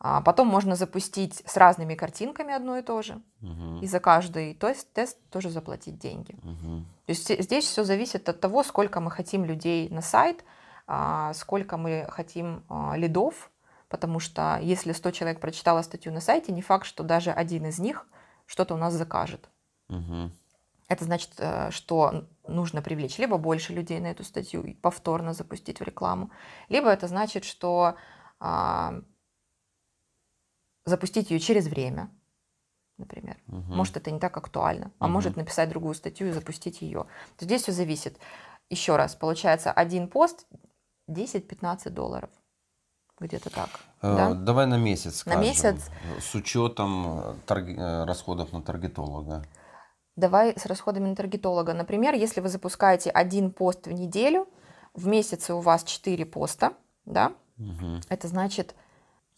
А 0.00 0.20
потом 0.22 0.48
можно 0.48 0.76
запустить 0.76 1.42
с 1.46 1.56
разными 1.56 1.94
картинками 1.94 2.54
одно 2.54 2.78
и 2.78 2.82
то 2.82 3.02
же, 3.02 3.22
Мгм. 3.40 3.80
и 3.82 3.86
за 3.86 4.00
каждый 4.00 4.54
тест, 4.54 4.92
тест 4.92 5.18
тоже 5.30 5.50
заплатить 5.50 5.98
деньги. 5.98 6.34
Мгм. 6.42 6.86
То 7.06 7.10
есть 7.10 7.40
здесь 7.42 7.66
все 7.66 7.84
зависит 7.84 8.28
от 8.28 8.40
того, 8.40 8.64
сколько 8.64 9.00
мы 9.00 9.10
хотим 9.10 9.44
людей 9.44 9.88
на 9.90 10.00
сайт, 10.00 10.44
а, 10.86 11.32
сколько 11.34 11.76
мы 11.76 12.06
хотим 12.08 12.64
а, 12.68 12.96
лидов, 12.96 13.50
потому 13.90 14.20
что 14.20 14.58
если 14.62 14.92
100 14.92 15.10
человек 15.10 15.40
прочитало 15.40 15.82
статью 15.82 16.12
на 16.12 16.20
сайте, 16.20 16.52
не 16.52 16.62
факт, 16.62 16.86
что 16.86 17.02
даже 17.02 17.32
один 17.32 17.66
из 17.66 17.78
них 17.78 18.06
что-то 18.46 18.74
у 18.74 18.78
нас 18.78 18.94
закажет. 18.94 19.50
Мгм. 19.88 20.32
Это 20.88 21.04
значит, 21.04 21.32
э, 21.38 21.70
что 21.70 22.26
нужно 22.46 22.82
привлечь 22.82 23.18
либо 23.18 23.36
больше 23.36 23.72
людей 23.72 24.00
на 24.00 24.06
эту 24.06 24.24
статью 24.24 24.62
и 24.62 24.74
повторно 24.74 25.34
запустить 25.34 25.80
в 25.80 25.82
рекламу, 25.82 26.30
либо 26.68 26.88
это 26.88 27.06
значит, 27.08 27.44
что 27.44 27.96
а, 28.38 29.02
запустить 30.84 31.30
ее 31.30 31.38
через 31.38 31.66
время, 31.66 32.10
например. 32.96 33.36
Мгм. 33.46 33.76
Может, 33.76 33.96
это 33.96 34.10
не 34.10 34.18
так 34.18 34.36
актуально, 34.36 34.92
а 34.98 35.04
Мгм. 35.04 35.12
может 35.14 35.36
написать 35.36 35.68
другую 35.68 35.94
статью 35.94 36.28
и 36.28 36.32
запустить 36.32 36.80
ее. 36.80 37.06
Здесь 37.38 37.62
все 37.62 37.72
зависит. 37.72 38.18
Еще 38.68 38.96
раз, 38.96 39.14
получается, 39.14 39.72
один 39.72 40.08
пост 40.08 40.46
10-15 41.06 41.94
долларов. 41.94 42.30
Где-то 43.20 43.50
так. 43.50 43.68
Э, 44.02 44.16
да? 44.16 44.34
Давай 44.34 44.66
на 44.66 44.78
месяц 44.78 45.24
На 45.26 45.32
скажем. 45.32 45.40
месяц? 45.42 45.90
С 46.20 46.34
учетом 46.34 47.20
э, 47.20 47.34
тарг- 47.46 47.76
э, 47.78 48.04
расходов 48.04 48.52
на 48.52 48.62
таргетолога. 48.62 49.44
Давай 50.16 50.58
с 50.58 50.66
расходами 50.66 51.08
на 51.08 51.14
таргетолога. 51.16 51.74
Например, 51.74 52.14
если 52.14 52.40
вы 52.40 52.48
запускаете 52.48 53.10
один 53.10 53.50
пост 53.52 53.86
в 53.86 53.92
неделю, 53.92 54.48
в 54.94 55.06
месяце 55.06 55.54
у 55.54 55.60
вас 55.60 55.84
4 55.84 56.24
поста, 56.26 56.72
да, 57.04 57.32
Мгм. 57.58 58.00
это 58.08 58.26
значит, 58.28 58.74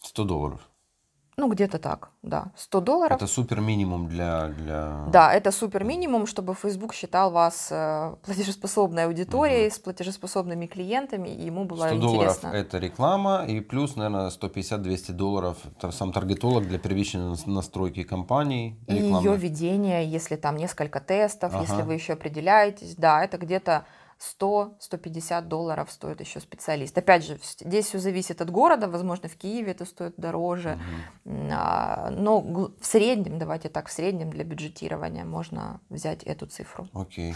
100 0.00 0.24
долларов. 0.24 0.60
Ну, 1.36 1.48
где-то 1.48 1.78
так, 1.78 2.10
да, 2.22 2.52
100 2.56 2.80
долларов. 2.80 3.16
Это 3.16 3.26
супер 3.26 3.60
минимум 3.60 4.06
для... 4.06 4.48
для... 4.48 5.04
Да, 5.08 5.32
это 5.32 5.50
супер 5.50 5.82
минимум, 5.82 6.26
чтобы 6.26 6.54
Facebook 6.54 6.92
считал 6.92 7.30
вас 7.30 7.68
э, 7.70 8.14
платежеспособной 8.22 9.06
аудиторией, 9.06 9.70
с 9.70 9.78
платежеспособными 9.78 10.66
клиентами, 10.66 11.28
и 11.28 11.46
ему 11.46 11.64
было 11.64 11.86
100 11.88 11.98
долларов 11.98 12.36
интересно. 12.36 12.56
это 12.56 12.78
реклама, 12.78 13.44
и 13.48 13.60
плюс, 13.60 13.96
наверное, 13.96 14.28
150-200 14.28 15.12
долларов 15.12 15.56
сам 15.90 16.12
таргетолог 16.12 16.68
для 16.68 16.78
первичной 16.78 17.30
нас- 17.30 17.46
настройки 17.46 18.02
компании. 18.02 18.76
И 18.86 18.94
ее 18.94 19.34
ведение, 19.36 20.06
если 20.06 20.36
там 20.36 20.56
несколько 20.56 21.00
тестов, 21.00 21.54
если 21.60 21.76
Ага. 21.76 21.84
вы 21.84 21.94
еще 21.94 22.12
определяетесь, 22.12 22.94
да, 22.96 23.24
это 23.24 23.38
где-то 23.38 23.86
100-150 24.40 25.42
долларов 25.42 25.90
стоит 25.90 26.20
еще 26.20 26.40
специалист. 26.40 26.96
Опять 26.96 27.24
же, 27.24 27.38
здесь 27.60 27.86
все 27.86 27.98
зависит 27.98 28.40
от 28.40 28.50
города, 28.50 28.88
возможно, 28.88 29.28
в 29.28 29.36
Киеве 29.36 29.72
это 29.72 29.84
стоит 29.84 30.14
дороже, 30.16 30.78
а, 31.26 32.10
но 32.10 32.40
в 32.40 32.86
среднем, 32.86 33.38
давайте 33.38 33.68
так, 33.68 33.88
в 33.88 33.92
среднем 33.92 34.30
для 34.30 34.44
бюджетирования 34.44 35.24
можно 35.24 35.80
взять 35.88 36.22
эту 36.22 36.46
цифру. 36.46 36.88
Окей. 36.92 37.34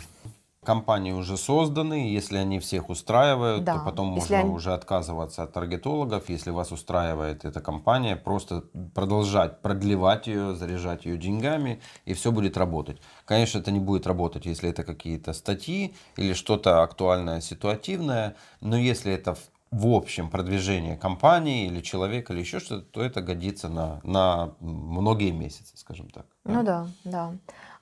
Компании 0.66 1.12
уже 1.12 1.36
созданы, 1.36 2.12
если 2.18 2.38
они 2.38 2.58
всех 2.58 2.90
устраивают, 2.90 3.64
Да, 3.64 3.78
то 3.78 3.84
потом 3.84 4.14
если 4.16 4.34
можно 4.34 4.38
они- 4.48 4.50
уже 4.56 4.74
отказываться 4.74 5.44
от 5.44 5.52
таргетологов. 5.52 6.28
Если 6.28 6.50
вас 6.50 6.72
устраивает 6.72 7.44
эта 7.44 7.60
компания, 7.60 8.16
просто 8.16 8.64
продолжать 8.94 9.62
продлевать 9.62 10.26
ее, 10.26 10.54
заряжать 10.56 11.06
ее 11.06 11.16
деньгами, 11.16 11.80
и 12.04 12.12
все 12.14 12.32
будет 12.32 12.56
работать. 12.56 13.00
Конечно, 13.24 13.60
это 13.60 13.70
не 13.70 13.78
будет 13.80 14.06
работать, 14.06 14.44
если 14.46 14.68
это 14.68 14.82
какие-то 14.82 15.32
статьи 15.32 15.94
или 16.16 16.34
что-то 16.34 16.82
актуальное, 16.82 17.40
ситуативное, 17.40 18.34
но 18.60 18.76
если 18.76 19.12
это 19.12 19.36
в 19.70 19.86
общем 19.86 20.30
продвижение 20.30 20.96
компании 20.96 21.66
или 21.66 21.80
человека 21.80 22.32
или 22.32 22.40
еще 22.40 22.58
что-то, 22.60 22.84
то 22.90 23.02
это 23.02 23.20
годится 23.20 23.68
на, 23.68 24.00
на 24.02 24.54
многие 24.60 25.30
месяцы, 25.32 25.76
скажем 25.76 26.08
так. 26.10 26.26
Ну 26.44 26.62
да, 26.64 26.86
да. 27.04 27.32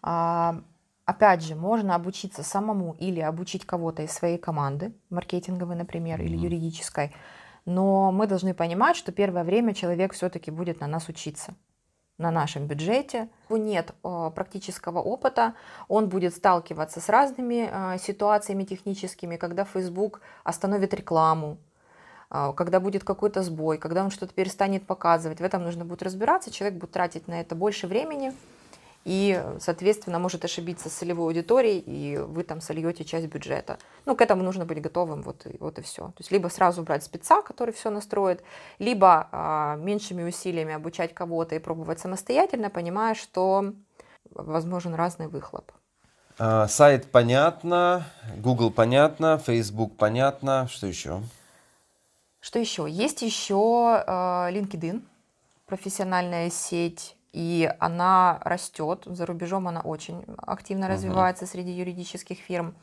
А, 0.03 0.61
опять 1.05 1.43
же, 1.43 1.55
можно 1.55 1.95
обучиться 1.95 2.43
самому 2.43 2.97
или 2.99 3.21
обучить 3.21 3.67
кого-то 3.67 4.03
из 4.03 4.13
своей 4.13 4.39
команды, 4.39 4.93
маркетинговой, 5.11 5.77
например, 5.77 6.21
или 6.21 6.35
Мгм. 6.37 6.45
юридической. 6.45 7.15
Но 7.67 8.13
мы 8.13 8.27
должны 8.27 8.55
понимать, 8.55 8.97
что 8.97 9.13
первое 9.13 9.45
время 9.45 9.75
человек 9.75 10.13
все-таки 10.13 10.51
будет 10.51 10.81
на 10.81 10.87
нас 10.87 11.09
учиться 11.09 11.55
на 12.19 12.31
нашем 12.31 12.67
бюджете. 12.67 13.29
У 13.49 13.57
нет 13.57 13.93
э, 14.05 14.31
практического 14.35 15.01
опыта, 15.01 15.55
он 15.89 16.09
будет 16.09 16.35
сталкиваться 16.35 17.01
с 17.01 17.09
разными 17.09 17.69
э, 17.71 17.99
ситуациями 17.99 18.65
техническими, 18.65 19.37
когда 19.37 19.65
Facebook 19.65 20.21
остановит 20.45 20.95
рекламу, 20.95 21.59
а, 22.31 22.53
когда 22.53 22.81
будет 22.81 23.05
какой-то 23.05 23.43
сбой, 23.43 23.79
когда 23.79 24.05
он 24.05 24.11
что-то 24.11 24.33
перестанет 24.33 24.87
показывать. 24.87 25.41
В 25.41 25.45
этом 25.45 25.63
нужно 25.65 25.85
будет 25.85 26.03
разбираться, 26.03 26.51
человек 26.51 26.79
будет 26.79 26.93
тратить 26.93 27.29
на 27.29 27.41
это 27.41 27.55
больше 27.55 27.87
времени 27.87 28.33
и, 29.05 29.43
соответственно, 29.61 30.19
может 30.19 30.45
ошибиться 30.45 30.89
с 30.89 30.93
целевой 30.93 31.27
аудиторией, 31.29 31.79
и 31.79 32.17
вы 32.19 32.43
там 32.43 32.61
сольете 32.61 33.05
часть 33.05 33.27
бюджета. 33.27 33.79
Ну, 34.07 34.17
к 34.17 34.23
этому 34.23 34.43
нужно 34.43 34.65
быть 34.65 34.81
готовым, 34.81 35.23
вот, 35.23 35.47
и- 35.47 35.57
вот 35.59 35.79
и 35.79 35.83
все. 35.83 36.07
То 36.09 36.15
есть 36.19 36.31
либо 36.31 36.49
сразу 36.49 36.83
брать 36.83 37.05
спеца, 37.05 37.43
который 37.43 37.73
все 37.75 37.91
настроит, 37.91 38.43
либо 38.79 39.29
а, 39.31 39.77
меньшими 39.77 40.23
усилиями 40.23 40.75
обучать 40.75 41.15
кого-то 41.15 41.55
и 41.55 41.59
пробовать 41.59 42.01
самостоятельно, 42.01 42.71
понимая, 42.71 43.15
что 43.15 43.73
возможен 44.31 44.95
разный 44.95 45.29
выхлоп. 45.29 45.71
А, 46.39 46.67
Сайт 46.67 47.11
понятно, 47.11 48.07
Google 48.39 48.71
понятно, 48.71 49.39
Facebook 49.39 49.97
понятно, 49.97 50.67
что 50.69 50.87
еще? 50.87 51.21
Что 52.41 52.59
еще? 52.59 52.87
Есть 52.89 53.23
еще 53.23 54.03
э, 54.07 54.11
LinkedIn, 54.51 55.03
профессиональная 55.67 56.51
сеть, 56.51 57.17
и 57.35 57.69
она 57.81 58.39
растет. 58.45 59.03
За 59.07 59.27
рубежом 59.27 59.67
она 59.67 59.81
очень 59.81 60.25
активно 60.39 60.87
развивается 60.87 61.47
среди 61.47 61.73
юридических 61.73 62.39
фирм. 62.39 62.75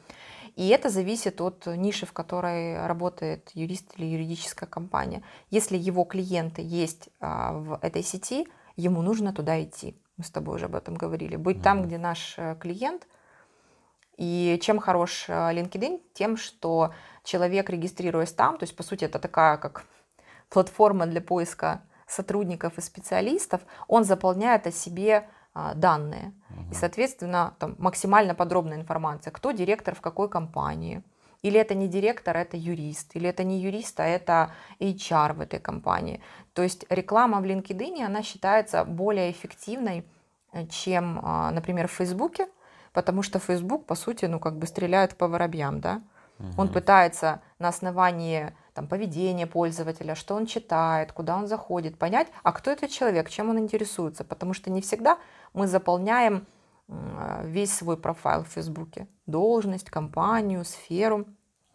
И 0.57 0.67
это 0.67 0.89
зависит 0.89 1.39
от 1.39 1.65
ниши, 1.67 2.05
в 2.05 2.11
которой 2.11 2.85
работает 2.85 3.49
юрист 3.53 3.93
или 3.95 4.05
юридическая 4.07 4.67
компания. 4.67 5.23
Если 5.51 5.77
его 5.77 6.03
клиенты 6.03 6.61
есть 6.61 7.07
а, 7.21 7.53
в 7.53 7.79
этой 7.81 8.03
сети, 8.03 8.45
ему 8.75 9.01
нужно 9.01 9.31
туда 9.31 9.63
идти. 9.63 9.95
Мы 10.17 10.25
с 10.25 10.29
тобой 10.29 10.57
уже 10.57 10.65
об 10.65 10.75
этом 10.75 10.95
говорили. 10.95 11.37
Быть 11.37 11.63
там, 11.63 11.77
Мгм. 11.77 11.87
где 11.87 11.97
наш 11.97 12.35
э, 12.37 12.57
клиент. 12.59 13.07
И 14.17 14.59
чем 14.61 14.79
хорош 14.79 15.25
э, 15.29 15.33
LinkedIn? 15.33 16.01
Тем, 16.13 16.35
что 16.35 16.93
человек, 17.23 17.69
регистрируясь 17.69 18.33
там, 18.33 18.57
то 18.57 18.63
есть, 18.63 18.75
по 18.75 18.83
сути, 18.83 19.05
это 19.05 19.17
такая 19.17 19.55
как 19.55 19.85
платформа 20.49 21.05
для 21.05 21.21
поиска 21.21 21.81
сотрудников 22.11 22.77
и 22.77 22.81
специалистов, 22.81 23.61
он 23.87 24.03
заполняет 24.03 24.67
о 24.67 24.71
себе 24.71 25.27
а, 25.53 25.73
данные. 25.73 26.33
И, 26.71 26.73
соответственно, 26.75 27.53
там 27.59 27.75
максимально 27.77 28.35
подробная 28.35 28.77
информация, 28.77 29.31
кто 29.31 29.51
директор 29.51 29.95
в 29.95 30.01
какой 30.01 30.29
компании. 30.29 31.03
Или 31.41 31.59
это 31.59 31.73
не 31.73 31.87
директор, 31.87 32.37
это 32.37 32.57
юрист. 32.57 33.15
Или 33.15 33.27
это 33.29 33.43
не 33.43 33.59
юрист, 33.59 33.99
а 33.99 34.05
это 34.05 34.51
HR 34.79 35.33
в 35.33 35.41
этой 35.41 35.59
компании. 35.59 36.21
То 36.53 36.61
есть 36.61 36.85
реклама 36.89 37.41
в 37.41 37.45
LinkedIn, 37.45 38.05
она 38.05 38.23
считается 38.23 38.85
более 38.85 39.31
эффективной, 39.31 40.05
э, 40.53 40.67
чем, 40.67 41.19
а, 41.23 41.51
например, 41.51 41.87
в 41.87 41.91
Фейсбуке, 41.91 42.47
потому 42.93 43.23
что 43.23 43.39
Facebook, 43.39 43.85
по 43.85 43.95
сути, 43.95 44.25
ну 44.25 44.39
как 44.39 44.57
бы 44.57 44.67
стреляет 44.67 45.15
по 45.17 45.27
воробьям, 45.27 45.79
да. 45.79 46.01
Он 46.57 46.65
Мгм. 46.65 46.73
пытается 46.73 47.41
на 47.59 47.67
основании 47.67 48.53
там, 48.73 48.87
поведения 48.87 49.47
пользователя, 49.47 50.15
что 50.15 50.35
он 50.35 50.45
читает, 50.45 51.11
куда 51.11 51.37
он 51.37 51.47
заходит, 51.47 51.97
понять, 51.97 52.27
а 52.43 52.51
кто 52.51 52.71
этот 52.71 52.89
человек, 52.89 53.29
чем 53.29 53.49
он 53.49 53.59
интересуется. 53.59 54.23
Потому 54.23 54.53
что 54.53 54.69
не 54.69 54.81
всегда 54.81 55.17
мы 55.53 55.67
заполняем 55.67 56.45
весь 57.43 57.73
свой 57.73 57.97
профайл 57.97 58.43
в 58.43 58.49
Фейсбуке. 58.49 59.07
Должность, 59.25 59.89
компанию, 59.89 60.65
сферу. 60.65 61.25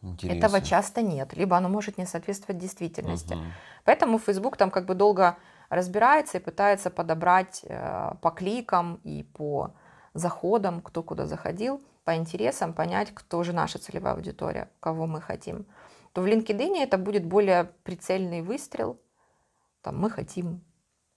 Интересно. 0.02 0.38
Этого 0.38 0.60
часто 0.60 1.02
нет. 1.02 1.34
Либо 1.34 1.56
оно 1.56 1.68
может 1.68 1.98
не 1.98 2.06
соответствовать 2.06 2.60
действительности. 2.60 3.34
Мгм. 3.34 3.52
Поэтому 3.84 4.18
Facebook 4.18 4.56
там 4.56 4.70
как 4.70 4.84
бы 4.84 4.94
долго 4.94 5.36
разбирается 5.68 6.38
и 6.38 6.40
пытается 6.40 6.90
подобрать 6.90 7.62
э, 7.64 8.12
по 8.20 8.30
кликам 8.30 9.00
и 9.04 9.22
по 9.22 9.72
заходам, 10.14 10.80
кто 10.80 11.02
куда 11.02 11.26
заходил, 11.26 11.82
по 12.04 12.14
интересам 12.14 12.72
понять, 12.72 13.10
кто 13.12 13.42
же 13.42 13.52
наша 13.52 13.78
целевая 13.78 14.14
аудитория, 14.14 14.68
кого 14.80 15.06
мы 15.06 15.20
хотим. 15.20 15.66
То 16.16 16.22
в 16.22 16.26
LinkedIn 16.26 16.78
это 16.78 16.96
будет 16.96 17.26
более 17.26 17.64
прицельный 17.84 18.40
выстрел. 18.40 18.98
Там 19.82 20.00
мы 20.00 20.08
хотим, 20.08 20.64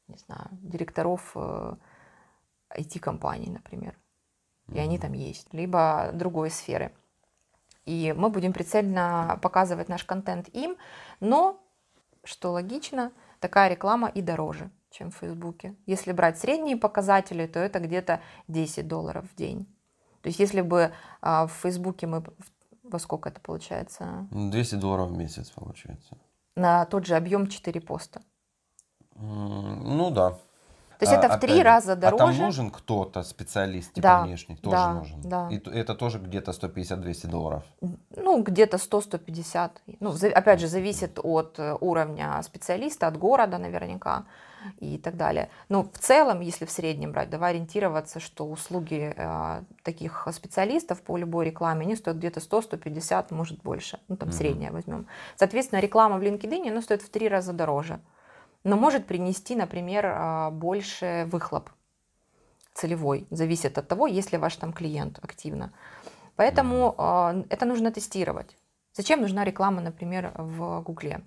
не 0.10 0.18
знаю, 0.18 0.50
директоров 0.51 1.32
э, 1.36 1.75
IT-компаний, 2.77 3.50
например. 3.50 3.98
И 4.74 4.77
они 4.77 5.00
там 5.00 5.13
есть. 5.13 5.53
Либо 5.53 6.10
другой 6.13 6.50
сферы. 6.50 6.91
И 7.86 8.13
мы 8.18 8.29
будем 8.29 8.51
прицельно 8.51 9.39
показывать 9.41 9.88
наш 9.88 10.03
контент 10.03 10.50
им, 10.50 10.75
но, 11.22 11.63
что 12.25 12.51
логично, 12.51 13.13
такая 13.39 13.70
реклама 13.70 14.10
и 14.10 14.22
дороже, 14.22 14.70
чем 14.89 15.12
в 15.12 15.15
Фейсбуке. 15.15 15.77
Если 15.86 16.12
брать 16.12 16.39
средние 16.39 16.75
показатели, 16.75 17.48
то 17.48 17.58
это 17.60 17.79
где-то 17.79 18.20
10 18.50 18.86
долларов 18.86 19.25
в 19.32 19.36
день. 19.38 19.65
То 20.22 20.27
есть 20.27 20.39
если 20.41 20.60
бы 20.60 20.91
а, 21.22 21.48
в 21.48 21.53
Фейсбуке 21.53 22.06
мы... 22.06 22.22
Во 22.91 23.00
сколько 23.00 23.29
это 23.29 23.39
получается? 23.41 24.27
200 24.31 24.75
долларов 24.75 25.10
в 25.10 25.17
месяц 25.17 25.50
получается. 25.50 26.17
На 26.55 26.86
тот 26.86 27.05
же 27.05 27.15
объем 27.15 27.48
4 27.48 27.81
поста. 27.81 28.22
Ну 29.15 30.12
да. 30.12 30.38
То 31.00 31.05
есть 31.05 31.13
а, 31.13 31.15
это 31.15 31.38
в 31.38 31.39
три 31.39 31.63
раза 31.63 31.96
дороже. 31.96 32.24
А 32.24 32.27
там 32.27 32.38
нужен 32.38 32.72
кто-то, 32.72 33.24
специалист 33.24 33.93
типа 33.93 34.08
да, 34.08 34.24
внешний, 34.24 34.58
тоже 34.58 34.75
да, 34.75 34.93
нужен. 34.93 35.22
Да. 35.22 35.50
И 35.50 35.58
это 35.69 35.96
тоже 35.96 36.19
где-то 36.19 36.51
150-200 36.51 37.27
долларов. 37.27 37.63
Ну, 38.17 38.43
где-то 38.43 38.75
100-150. 38.75 39.72
Ну, 40.01 40.13
опять 40.36 40.60
же, 40.60 40.67
зависит 40.67 41.17
от 41.24 41.58
э, 41.58 41.77
уровня 41.79 42.41
специалиста, 42.43 43.08
от 43.08 43.17
города 43.17 43.58
наверняка 43.58 44.25
и 44.80 44.98
так 44.98 45.18
далее. 45.18 45.50
Но 45.70 45.84
в 45.84 45.98
целом, 45.98 46.42
если 46.42 46.66
в 46.66 46.72
среднем 46.72 47.12
брать, 47.12 47.30
давай 47.30 47.51
ориентироваться, 47.51 48.20
что 48.20 48.46
услуги 48.46 49.13
э, 49.16 49.63
таких 49.84 50.28
специалистов 50.32 51.01
по 51.01 51.18
любой 51.18 51.46
рекламе, 51.46 51.86
они 51.86 51.96
стоят 51.96 52.18
где-то 52.18 52.39
100-150, 52.39 53.34
может 53.34 53.62
больше. 53.62 54.00
Ну, 54.08 54.18
там 54.18 54.30
mm-hmm. 54.30 54.34
среднее 54.34 54.72
возьмем. 54.72 55.08
Соответственно, 55.36 55.80
реклама 55.80 56.18
в 56.18 56.22
LinkedIn, 56.22 56.70
она 56.70 56.82
стоит 56.82 57.01
в 57.01 57.10
три 57.10 57.28
раза 57.28 57.54
дороже 57.54 58.00
но 58.63 58.75
может 58.75 59.06
принести, 59.08 59.56
например, 59.56 60.06
а, 60.06 60.51
больше 60.51 61.28
выхлоп 61.32 61.70
целевой. 62.74 63.28
Зависит 63.30 63.78
от 63.78 63.88
того, 63.88 64.08
есть 64.08 64.32
ли 64.32 64.38
ваш 64.38 64.56
там 64.56 64.74
клиент 64.74 65.20
активно. 65.22 65.74
Поэтому 66.36 66.96
mm. 66.98 67.48
это 67.50 67.66
нужно 67.66 67.92
тестировать. 67.92 68.58
Зачем 68.94 69.22
нужна 69.22 69.44
реклама, 69.44 69.82
например, 69.82 70.32
в 70.36 70.82
Гугле? 70.82 71.22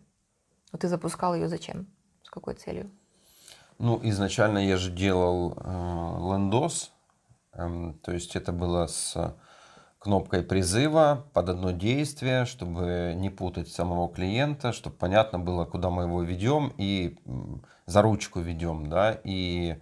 Вот 0.72 0.80
ты 0.80 0.88
запускал 0.88 1.34
ее 1.34 1.48
зачем? 1.48 1.86
С 2.22 2.30
какой 2.30 2.54
целью? 2.54 2.90
Ну, 3.82 3.98
изначально 4.04 4.58
я 4.58 4.76
же 4.76 4.92
делал 4.92 5.54
э, 5.56 5.68
лендос, 6.32 6.92
э, 7.52 7.94
то 8.04 8.12
есть 8.12 8.36
это 8.36 8.52
было 8.52 8.86
с 8.86 9.34
кнопкой 9.98 10.44
призыва 10.44 11.26
под 11.32 11.48
одно 11.48 11.72
действие, 11.72 12.44
чтобы 12.44 13.14
не 13.16 13.28
путать 13.28 13.68
самого 13.72 14.08
клиента, 14.08 14.72
чтобы 14.72 14.94
понятно 14.94 15.40
было, 15.40 15.64
куда 15.64 15.90
мы 15.90 16.04
его 16.04 16.22
ведем 16.22 16.72
и 16.78 17.18
за 17.86 18.02
ручку 18.02 18.38
ведем, 18.38 18.88
да, 18.88 19.18
и 19.24 19.80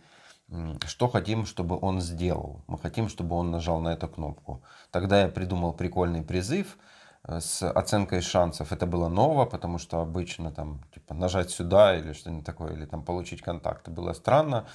что 0.86 1.08
хотим, 1.08 1.44
чтобы 1.44 1.78
он 1.78 2.00
сделал. 2.00 2.64
Мы 2.68 2.78
хотим, 2.78 3.10
чтобы 3.10 3.36
он 3.36 3.50
нажал 3.50 3.80
на 3.80 3.90
эту 3.90 4.08
кнопку. 4.08 4.62
Тогда 4.90 5.20
я 5.20 5.28
придумал 5.28 5.74
прикольный 5.74 6.22
призыв 6.22 6.78
с 7.26 7.70
оценкой 7.70 8.22
шансов. 8.22 8.72
Это 8.72 8.86
было 8.86 9.08
ново, 9.08 9.44
потому 9.44 9.78
что 9.78 10.00
обычно 10.00 10.50
там 10.50 10.80
типа 10.94 11.14
нажать 11.14 11.50
сюда 11.50 11.96
или 11.96 12.12
что-нибудь 12.12 12.46
такое, 12.46 12.72
или 12.72 12.86
там 12.86 13.02
получить 13.02 13.42
контакты 13.42 13.90
было 13.90 14.12
странно. 14.14 14.66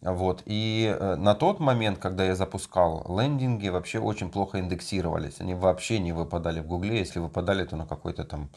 Вот. 0.00 0.42
И 0.44 0.94
э, 0.98 1.16
на 1.16 1.34
тот 1.34 1.60
момент, 1.60 1.98
когда 1.98 2.24
я 2.24 2.34
запускал 2.34 3.06
лендинги, 3.08 3.68
вообще 3.68 3.98
очень 3.98 4.30
плохо 4.30 4.60
индексировались. 4.60 5.40
Они 5.40 5.54
вообще 5.54 5.98
не 5.98 6.12
выпадали 6.12 6.60
в 6.60 6.66
Гугле. 6.66 6.98
Если 6.98 7.20
выпадали, 7.20 7.64
то 7.64 7.76
на 7.76 7.86
какой-то 7.86 8.24
там 8.24 8.50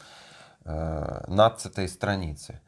э, 0.64 1.24
15 1.26 1.90
странице. 1.90 2.60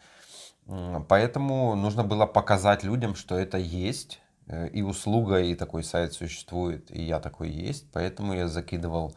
Поэтому 1.09 1.75
нужно 1.75 2.05
было 2.05 2.27
показать 2.27 2.85
людям, 2.85 3.15
что 3.15 3.39
это 3.39 3.59
есть. 3.59 4.21
Э, 4.47 4.69
и 4.69 4.83
услуга, 4.83 5.41
и 5.41 5.55
такой 5.55 5.85
сайт 5.85 6.15
существует, 6.15 6.91
и 6.91 7.03
я 7.03 7.21
такой 7.21 7.51
есть. 7.51 7.87
Поэтому 7.93 8.35
я 8.35 8.49
закидывал 8.49 9.15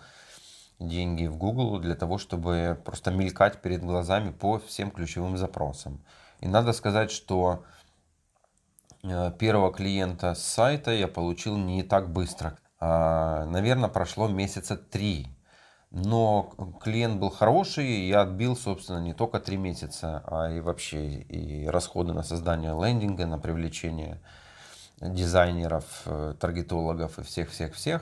деньги 0.88 1.28
в 1.28 1.38
Google 1.38 1.80
для 1.80 1.96
того, 1.96 2.18
чтобы 2.18 2.80
просто 2.86 3.12
мелькать 3.12 3.62
перед 3.62 3.82
глазами 3.82 4.32
по 4.32 4.60
всем 4.60 4.92
ключевым 4.92 5.38
запросам. 5.38 6.04
И 6.40 6.48
надо 6.48 6.74
сказать, 6.74 7.12
что 7.12 7.63
Э, 9.04 9.32
первого 9.38 9.72
клиента 9.74 10.34
с 10.34 10.44
сайта 10.44 10.92
я 10.92 11.08
получил 11.08 11.58
не 11.58 11.84
так 11.84 12.12
быстро. 12.12 12.58
А, 12.80 13.46
наверное, 13.46 13.90
прошло 13.90 14.28
месяца 14.28 14.78
три. 14.78 15.28
Но 15.91 16.54
клиент 16.82 17.19
был 17.19 17.30
хороший, 17.30 17.86
и 17.86 18.08
я 18.08 18.22
отбил, 18.22 18.56
собственно, 18.56 18.98
не 18.98 19.13
только 19.13 19.39
три 19.39 19.58
месяца, 19.58 20.24
а 20.26 20.50
и 20.50 20.60
вообще 20.60 21.06
и 21.22 21.67
расходы 21.67 22.13
на 22.13 22.24
создание 22.24 22.72
лендинга, 22.72 23.28
на 23.28 23.38
привлечение 23.38 24.19
дизайнеров, 25.02 25.86
э, 26.06 26.34
таргетологов 26.39 27.19
и 27.19 27.24
всех-всех-всех. 27.24 28.02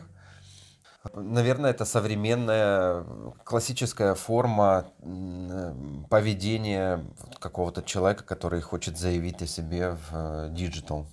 Наверное, 1.13 1.71
это 1.71 1.83
современная 1.85 3.03
классическая 3.43 4.13
форма 4.13 4.85
поведения 6.09 7.03
какого-то 7.39 7.81
человека, 7.81 8.23
который 8.23 8.61
хочет 8.61 8.97
заявить 8.97 9.41
о 9.41 9.47
себе 9.47 9.97
в 10.09 10.49
digital. 10.49 11.07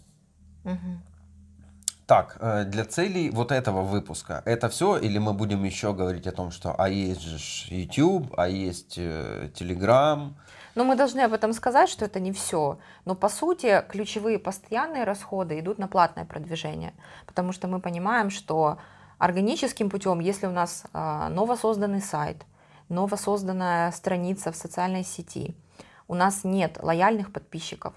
Угу. 0.64 1.00
Так, 2.08 2.36
э, 2.40 2.64
для 2.64 2.84
целей 2.84 3.30
вот 3.30 3.52
этого 3.52 3.82
выпуска 3.82 4.42
это 4.46 4.70
все, 4.70 4.96
или 4.96 5.18
мы 5.18 5.34
будем 5.34 5.64
еще 5.64 5.92
говорить 5.92 6.26
о 6.26 6.32
том, 6.32 6.50
что 6.50 6.74
а 6.78 6.88
есть 6.88 7.20
же 7.20 7.38
YouTube, 7.74 8.32
а 8.38 8.48
есть 8.48 8.94
э, 8.96 9.50
Telegram? 9.54 10.32
Ну, 10.74 10.84
мы 10.84 10.96
должны 10.96 11.20
об 11.20 11.34
этом 11.34 11.52
сказать, 11.52 11.90
что 11.90 12.06
это 12.06 12.18
не 12.18 12.32
все. 12.32 12.78
Но 13.04 13.14
по 13.14 13.28
сути 13.28 13.84
ключевые 13.88 14.38
постоянные 14.38 15.04
расходы 15.04 15.60
идут 15.60 15.78
на 15.78 15.86
платное 15.86 16.24
продвижение, 16.24 16.94
потому 17.26 17.52
что 17.52 17.68
мы 17.68 17.78
понимаем, 17.78 18.30
что 18.30 18.78
Органическим 19.18 19.90
путем, 19.90 20.20
если 20.20 20.46
у 20.46 20.52
нас 20.52 20.84
а, 20.92 21.28
новосозданный 21.28 22.00
сайт, 22.00 22.46
новосозданная 22.88 23.90
страница 23.90 24.52
в 24.52 24.56
социальной 24.56 25.04
сети, 25.04 25.56
у 26.06 26.14
нас 26.14 26.44
нет 26.44 26.78
лояльных 26.80 27.32
подписчиков, 27.32 27.94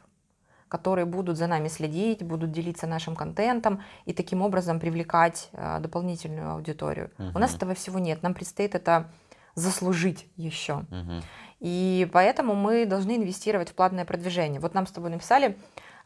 которые 0.67 1.05
будут 1.05 1.37
за 1.37 1.47
нами 1.47 1.67
следить, 1.67 2.23
будут 2.23 2.51
делиться 2.51 2.87
нашим 2.87 3.15
контентом 3.15 3.81
и 4.05 4.13
таким 4.13 4.41
образом 4.41 4.79
привлекать 4.79 5.49
а, 5.53 5.79
дополнительную 5.79 6.53
аудиторию. 6.53 7.11
Угу. 7.19 7.31
У 7.35 7.39
нас 7.39 7.55
этого 7.55 7.75
всего 7.75 7.99
нет. 7.99 8.23
Нам 8.23 8.33
предстоит 8.33 8.73
это 8.73 9.11
заслужить 9.53 10.27
еще. 10.37 10.85
Угу. 10.89 11.21
И 11.59 12.09
поэтому 12.11 12.55
мы 12.55 12.87
должны 12.87 13.17
инвестировать 13.17 13.69
в 13.69 13.75
платное 13.75 14.05
продвижение. 14.05 14.59
Вот 14.59 14.73
нам 14.73 14.87
с 14.87 14.91
тобой 14.91 15.11
написали 15.11 15.55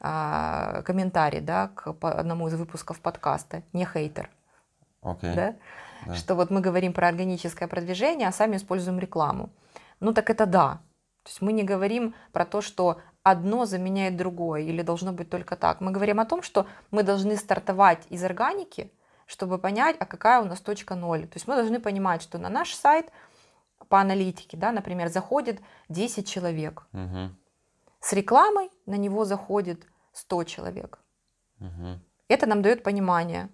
а, 0.01 0.81
комментарий 0.81 1.39
да, 1.39 1.69
к 1.69 1.95
одному 2.01 2.49
из 2.49 2.55
выпусков 2.55 2.99
подкаста. 2.99 3.63
Не 3.71 3.85
хейтер. 3.85 4.29
Okay. 5.05 5.35
Да? 5.35 5.55
Да. 6.05 6.15
Что 6.15 6.35
вот 6.35 6.49
мы 6.51 6.61
говорим 6.61 6.93
про 6.93 7.07
органическое 7.07 7.67
продвижение, 7.67 8.27
а 8.27 8.31
сами 8.31 8.57
используем 8.57 8.99
рекламу. 8.99 9.49
Ну 9.99 10.13
так 10.13 10.29
это 10.29 10.45
да. 10.45 10.81
То 11.23 11.29
есть 11.29 11.41
мы 11.41 11.53
не 11.53 11.63
говорим 11.63 12.13
про 12.31 12.45
то, 12.45 12.61
что 12.61 12.99
одно 13.23 13.65
заменяет 13.65 14.17
другое 14.17 14.61
или 14.61 14.81
должно 14.83 15.11
быть 15.11 15.29
только 15.29 15.55
так. 15.55 15.81
Мы 15.81 15.91
говорим 15.91 16.19
о 16.19 16.25
том, 16.25 16.43
что 16.43 16.67
мы 16.91 17.03
должны 17.03 17.37
стартовать 17.37 18.05
из 18.09 18.23
органики, 18.23 18.91
чтобы 19.25 19.57
понять, 19.57 19.95
а 19.99 20.05
какая 20.05 20.41
у 20.41 20.45
нас 20.45 20.61
точка 20.61 20.95
ноль. 20.95 21.23
То 21.27 21.37
есть 21.37 21.47
мы 21.47 21.55
должны 21.55 21.79
понимать, 21.79 22.21
что 22.21 22.37
на 22.37 22.49
наш 22.49 22.75
сайт 22.75 23.11
по 23.89 23.99
аналитике, 23.99 24.57
да, 24.57 24.71
например, 24.71 25.09
заходит 25.09 25.59
10 25.89 26.27
человек. 26.27 26.87
Угу. 26.93 27.31
С 27.99 28.13
рекламой 28.13 28.69
на 28.85 28.95
него 28.95 29.25
заходит 29.25 29.87
100 30.13 30.43
человек. 30.43 30.99
Угу. 31.59 31.99
Это 32.27 32.45
нам 32.45 32.61
дает 32.61 32.83
понимание, 32.83 33.49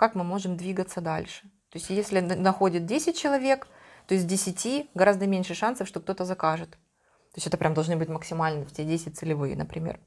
как 0.00 0.14
мы 0.14 0.24
можем 0.24 0.56
двигаться 0.56 1.02
дальше. 1.02 1.42
То 1.68 1.78
есть 1.78 1.90
если 1.90 2.20
находит 2.20 2.86
10 2.86 3.14
человек, 3.18 3.68
то 4.06 4.14
из 4.14 4.24
10 4.24 4.88
гораздо 4.94 5.26
меньше 5.26 5.54
шансов, 5.54 5.86
что 5.86 6.00
кто-то 6.00 6.24
закажет. 6.24 6.70
То 6.70 7.36
есть 7.36 7.46
это 7.46 7.58
прям 7.58 7.74
должны 7.74 7.96
быть 7.96 8.08
максимально 8.08 8.64
все 8.64 8.84
10 8.84 9.18
целевые, 9.18 9.56
например. 9.56 10.00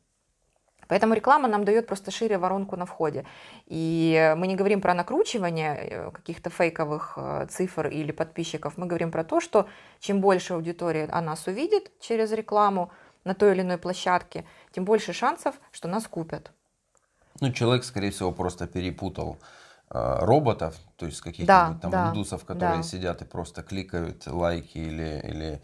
Поэтому 0.87 1.13
реклама 1.13 1.47
нам 1.47 1.63
дает 1.63 1.85
просто 1.85 2.09
шире 2.09 2.39
воронку 2.39 2.75
на 2.75 2.85
входе. 2.85 3.23
И 3.67 4.33
мы 4.35 4.47
не 4.47 4.55
говорим 4.55 4.81
про 4.81 4.95
накручивание 4.95 5.75
э, 5.75 6.11
каких-то 6.11 6.49
фейковых 6.49 7.13
э, 7.15 7.47
цифр 7.51 7.87
или 7.87 8.11
подписчиков. 8.11 8.77
Мы 8.77 8.87
говорим 8.87 9.11
про 9.11 9.23
то, 9.23 9.39
что 9.39 9.67
чем 9.99 10.21
больше 10.21 10.53
аудитория 10.53 11.07
о 11.11 11.21
нас 11.21 11.47
увидит 11.47 11.91
через 11.99 12.31
рекламу 12.31 12.91
на 13.25 13.33
той 13.35 13.51
или 13.51 13.61
иной 13.61 13.77
площадке, 13.77 14.43
тем 14.71 14.85
больше 14.85 15.13
шансов, 15.13 15.53
что 15.71 15.87
нас 15.87 16.07
купят. 16.07 16.51
Ну, 17.41 17.51
человек, 17.51 17.83
скорее 17.83 18.09
всего, 18.09 18.31
просто 18.31 18.67
перепутал 18.67 19.37
роботов, 19.93 20.75
то 20.97 21.05
есть 21.05 21.21
каких-нибудь 21.21 21.47
да, 21.47 21.77
там 21.81 21.91
да, 21.91 22.09
индусов, 22.09 22.45
которые 22.45 22.77
да. 22.77 22.83
сидят 22.83 23.21
и 23.21 23.25
просто 23.25 23.61
кликают 23.61 24.25
лайки 24.25 24.77
или, 24.77 25.21
или 25.23 25.61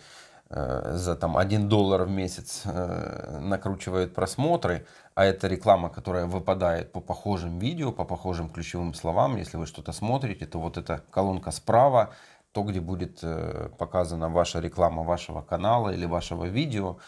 э, 0.49 0.91
за 0.95 1.15
там 1.15 1.35
1 1.35 1.67
доллар 1.67 2.03
в 2.03 2.11
месяц 2.11 2.61
э, 2.65 3.39
накручивают 3.41 4.13
просмотры, 4.13 4.85
а 5.15 5.25
это 5.25 5.47
реклама, 5.47 5.89
которая 5.89 6.25
выпадает 6.25 6.91
по 6.91 7.01
похожим 7.01 7.57
видео, 7.59 7.91
по 7.91 8.05
похожим 8.05 8.49
ключевым 8.49 8.93
словам. 8.93 9.35
Если 9.37 9.57
вы 9.57 9.65
что-то 9.65 9.91
смотрите, 9.91 10.45
то 10.45 10.59
вот 10.59 10.77
эта 10.77 11.01
колонка 11.11 11.51
справа, 11.51 12.11
то, 12.51 12.63
где 12.63 12.79
будет 12.79 13.19
э, 13.23 13.69
показана 13.77 14.29
ваша 14.29 14.59
реклама 14.59 15.03
вашего 15.03 15.41
канала 15.41 15.89
или 15.89 16.05
вашего 16.05 16.45
видео, 16.45 16.97
Э, 16.97 16.99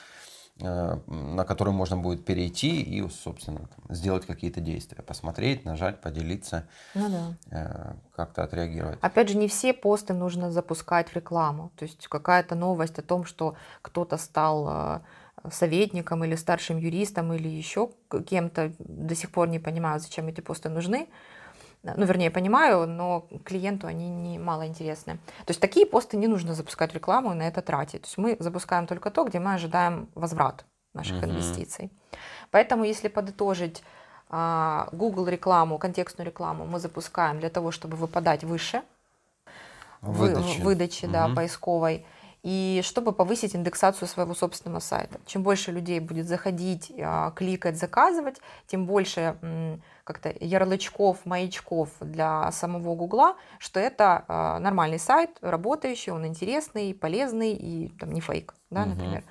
на 0.62 1.44
который 1.46 1.74
можно 1.74 1.98
будет 1.98 2.26
перейти 2.26 2.82
и, 2.82 3.08
собственно, 3.10 3.70
сделать 3.90 4.26
какие-то 4.26 4.62
действия, 4.62 5.02
посмотреть, 5.02 5.66
нажать, 5.66 6.02
поделиться, 6.02 6.68
ну, 6.94 7.10
да. 7.10 7.36
Э, 7.52 7.94
как-то 8.16 8.44
отреагировать. 8.44 9.00
Опять 9.02 9.30
же, 9.30 9.38
не 9.38 9.48
все 9.48 9.74
посты 9.74 10.14
нужно 10.14 10.52
запускать 10.52 11.10
в 11.10 11.16
рекламу. 11.16 11.72
То 11.76 11.86
есть 11.86 12.08
какая-то 12.08 12.56
новость 12.56 13.00
о 13.00 13.02
том, 13.02 13.26
что 13.26 13.56
кто-то 13.82 14.18
стал 14.18 14.68
э, 14.70 15.00
советником 15.52 16.24
или 16.24 16.36
старшим 16.36 16.78
юристом 16.78 17.34
или 17.34 17.48
еще 17.48 17.90
кем-то, 18.28 18.74
до 18.80 19.16
сих 19.16 19.32
пор 19.32 19.48
не 19.48 19.60
понимаю, 19.60 20.00
зачем 20.00 20.28
эти 20.28 20.42
посты 20.42 20.70
нужны. 20.70 21.08
Ну, 21.84 22.06
вернее, 22.06 22.30
понимаю, 22.30 22.88
но 22.88 23.28
клиенту 23.44 23.88
они 23.88 24.10
не 24.10 24.40
мало 24.40 24.68
интересны. 24.68 25.18
То 25.46 25.52
есть 25.52 25.60
такие 25.60 25.86
посты 25.86 26.18
не 26.18 26.28
нужно 26.28 26.54
запускать 26.54 26.94
рекламу 26.94 27.32
и 27.32 27.36
на 27.36 27.48
это 27.48 27.62
тратить. 27.62 28.02
То 28.02 28.08
есть 28.08 28.18
мы 28.18 28.38
запускаем 28.40 28.88
только 28.88 29.10
то, 29.10 29.24
где 29.24 29.40
мы 29.40 29.54
ожидаем 29.54 30.08
возврат 30.16 30.66
наших 30.94 31.24
uh-huh. 31.24 31.32
инвестиций. 31.32 31.92
Поэтому, 32.52 32.84
если 32.84 33.08
подытожить 33.08 33.82
а, 34.30 34.88
Google 34.92 35.28
рекламу, 35.28 35.78
контекстную 35.78 36.26
рекламу 36.26 36.66
мы 36.66 36.80
запускаем 36.80 37.40
для 37.40 37.50
того, 37.50 37.72
чтобы 37.72 37.98
выпадать 37.98 38.44
выше 38.44 38.82
выдачи, 40.02 40.62
выдачи 40.62 41.06
угу. 41.06 41.14
да, 41.14 41.30
поисковой, 41.30 42.06
и 42.44 42.82
чтобы 42.84 43.12
повысить 43.12 43.56
индексацию 43.56 44.08
своего 44.08 44.34
собственного 44.34 44.80
сайта. 44.80 45.20
Чем 45.26 45.44
больше 45.44 45.72
людей 45.72 46.00
будет 46.00 46.28
заходить, 46.28 46.92
а, 47.00 47.32
кликать, 47.32 47.78
заказывать, 47.78 48.38
тем 48.68 48.86
больше 48.86 49.38
как-то 50.04 50.34
ярлычков, 50.40 51.26
маячков 51.26 51.90
для 52.00 52.52
самого 52.52 52.96
Гугла, 52.96 53.36
что 53.60 53.80
это 53.80 54.26
а, 54.28 54.60
нормальный 54.60 55.00
сайт, 55.00 55.38
работающий, 55.42 56.12
он 56.12 56.26
интересный, 56.26 56.94
полезный 56.94 57.54
и 57.54 57.90
там, 58.00 58.12
не 58.12 58.22
фейк, 58.22 58.56
да, 58.70 58.82
угу. 58.82 58.90
например. 58.90 59.24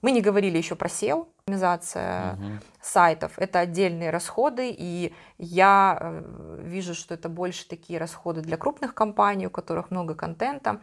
Мы 0.00 0.12
не 0.12 0.20
говорили 0.20 0.58
еще 0.58 0.76
про 0.76 0.88
SEO, 0.88 1.26
оптимизация 1.48 2.34
угу. 2.34 2.42
сайтов. 2.80 3.32
Это 3.38 3.60
отдельные 3.60 4.10
расходы, 4.10 4.70
и 4.70 5.14
я 5.38 5.98
э, 6.00 6.60
вижу, 6.62 6.94
что 6.94 7.14
это 7.14 7.28
больше 7.28 7.66
такие 7.66 7.98
расходы 7.98 8.42
для 8.42 8.56
крупных 8.56 8.94
компаний, 8.94 9.46
у 9.46 9.50
которых 9.50 9.90
много 9.90 10.14
контента, 10.14 10.80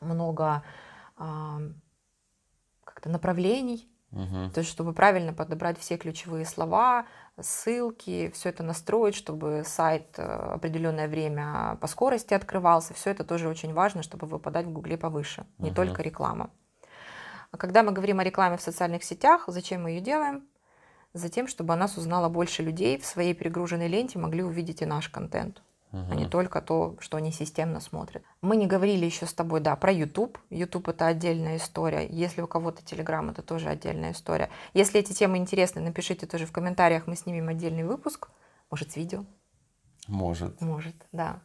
много 0.00 0.62
как-то 2.84 3.08
направлений. 3.08 3.88
Угу. 4.10 4.50
То 4.54 4.60
есть, 4.60 4.70
чтобы 4.70 4.94
правильно 4.94 5.34
подобрать 5.34 5.78
все 5.78 5.98
ключевые 5.98 6.46
слова, 6.46 7.06
ссылки, 7.40 8.30
все 8.34 8.48
это 8.48 8.62
настроить, 8.62 9.14
чтобы 9.14 9.62
сайт 9.66 10.18
э, 10.18 10.22
определенное 10.22 11.08
время 11.08 11.76
по 11.80 11.86
скорости 11.86 12.32
открывался. 12.32 12.94
Все 12.94 13.10
это 13.10 13.22
тоже 13.24 13.48
очень 13.48 13.74
важно, 13.74 14.02
чтобы 14.02 14.26
выпадать 14.26 14.66
в 14.66 14.72
Гугле 14.72 14.96
повыше, 14.96 15.46
не 15.58 15.68
угу. 15.68 15.76
только 15.76 16.02
реклама. 16.02 16.50
А 17.50 17.56
когда 17.56 17.82
мы 17.82 17.92
говорим 17.92 18.18
о 18.18 18.24
рекламе 18.24 18.56
в 18.56 18.62
социальных 18.62 19.04
сетях, 19.04 19.44
зачем 19.46 19.82
мы 19.82 19.90
ее 19.90 20.00
делаем? 20.00 20.48
Затем, 21.14 21.46
чтобы 21.46 21.72
о 21.72 21.76
нас 21.76 21.96
узнало 21.96 22.28
больше 22.28 22.62
людей, 22.62 22.98
в 22.98 23.06
своей 23.06 23.34
перегруженной 23.34 23.88
ленте 23.88 24.18
могли 24.18 24.42
увидеть 24.42 24.82
и 24.82 24.86
наш 24.86 25.08
контент, 25.08 25.62
угу. 25.92 26.04
а 26.10 26.14
не 26.14 26.26
только 26.26 26.60
то, 26.60 26.96
что 27.00 27.16
они 27.16 27.32
системно 27.32 27.80
смотрят. 27.80 28.22
Мы 28.40 28.56
не 28.56 28.66
говорили 28.66 29.04
еще 29.04 29.26
с 29.26 29.34
тобой, 29.34 29.60
да, 29.60 29.76
про 29.76 29.92
YouTube. 29.92 30.38
YouTube 30.50 30.88
это 30.88 31.06
отдельная 31.06 31.56
история. 31.56 32.06
Если 32.08 32.40
у 32.40 32.46
кого-то 32.46 32.82
Telegram, 32.82 33.30
это 33.30 33.42
тоже 33.42 33.68
отдельная 33.68 34.12
история. 34.12 34.50
Если 34.74 35.00
эти 35.00 35.12
темы 35.12 35.36
интересны, 35.38 35.80
напишите 35.80 36.26
тоже 36.26 36.46
в 36.46 36.52
комментариях, 36.52 37.06
мы 37.06 37.16
снимем 37.16 37.48
отдельный 37.48 37.84
выпуск, 37.84 38.28
может, 38.70 38.92
с 38.92 38.96
видео. 38.96 39.24
Может. 40.08 40.60
Может, 40.60 40.94
да. 41.12 41.40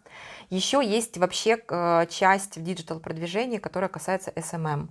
Еще 0.49 0.81
есть 0.83 1.17
вообще 1.17 1.57
э, 1.67 2.05
часть 2.09 2.57
в 2.57 2.63
digital 2.63 2.99
продвижении, 2.99 3.57
которая 3.57 3.89
касается 3.89 4.31
SMM. 4.31 4.87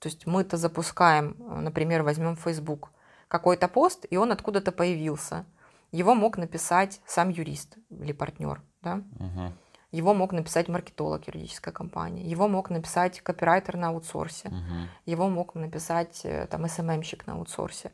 То 0.00 0.08
есть 0.08 0.26
мы-то 0.26 0.56
запускаем, 0.56 1.36
э, 1.38 1.60
например, 1.60 2.02
возьмем 2.02 2.36
Facebook, 2.36 2.90
какой-то 3.28 3.68
пост, 3.68 4.06
и 4.10 4.16
он 4.16 4.32
откуда-то 4.32 4.72
появился. 4.72 5.44
Его 5.90 6.14
мог 6.14 6.36
написать 6.36 7.00
сам 7.06 7.30
юрист 7.30 7.78
или 7.90 8.12
партнер, 8.12 8.62
да? 8.82 9.02
Угу. 9.18 9.52
Его 9.90 10.12
мог 10.12 10.32
написать 10.32 10.68
маркетолог 10.68 11.26
юридической 11.26 11.72
компании, 11.72 12.28
его 12.28 12.46
мог 12.46 12.68
написать 12.68 13.20
копирайтер 13.20 13.76
на 13.76 13.88
аутсорсе, 13.88 14.48
угу. 14.48 14.88
его 15.06 15.28
мог 15.30 15.54
написать 15.54 16.20
э, 16.24 16.46
там 16.46 16.68
СММщик 16.68 17.26
на 17.26 17.34
аутсорсе. 17.34 17.88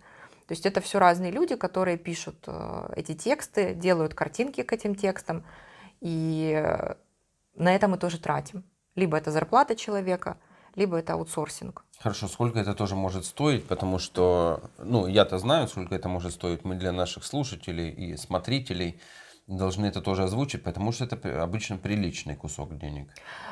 То 0.47 0.53
есть 0.53 0.67
это 0.67 0.81
все 0.81 0.99
разные 0.99 1.31
люди, 1.31 1.55
которые 1.55 1.97
пишут 1.97 2.37
э, 2.49 2.93
эти 2.97 3.15
тексты, 3.15 3.75
делают 3.75 4.15
картинки 4.15 4.63
к 4.63 4.73
этим 4.73 4.97
текстам, 4.97 5.45
и 6.01 6.63
на 7.55 7.75
это 7.75 7.87
мы 7.87 7.97
тоже 7.97 8.19
тратим. 8.19 8.65
Либо 8.97 9.17
это 9.17 9.31
зарплата 9.31 9.77
человека, 9.77 10.39
либо 10.75 10.97
это 10.97 11.15
аутсорсинг. 11.15 11.85
Хорошо, 12.01 12.29
сколько 12.29 12.59
это 12.59 12.75
тоже 12.75 12.95
может 12.97 13.25
стоить, 13.25 13.67
потому 13.67 13.99
что, 13.99 14.71
ну, 14.79 15.07
я-то 15.07 15.39
знаю, 15.39 15.69
сколько 15.69 15.95
это 15.95 16.09
может 16.09 16.33
стоить. 16.33 16.65
Мы 16.65 16.75
для 16.75 16.93
наших 16.93 17.25
слушателей 17.25 17.91
и 17.91 18.17
смотрителей 18.17 19.01
должны 19.47 19.87
это 19.87 20.01
тоже 20.01 20.25
озвучить, 20.25 20.63
потому 20.63 20.93
что 20.93 21.05
это 21.05 21.43
обычно 21.43 21.77
приличный 21.77 22.35
кусок 22.35 22.79
денег. 22.79 23.09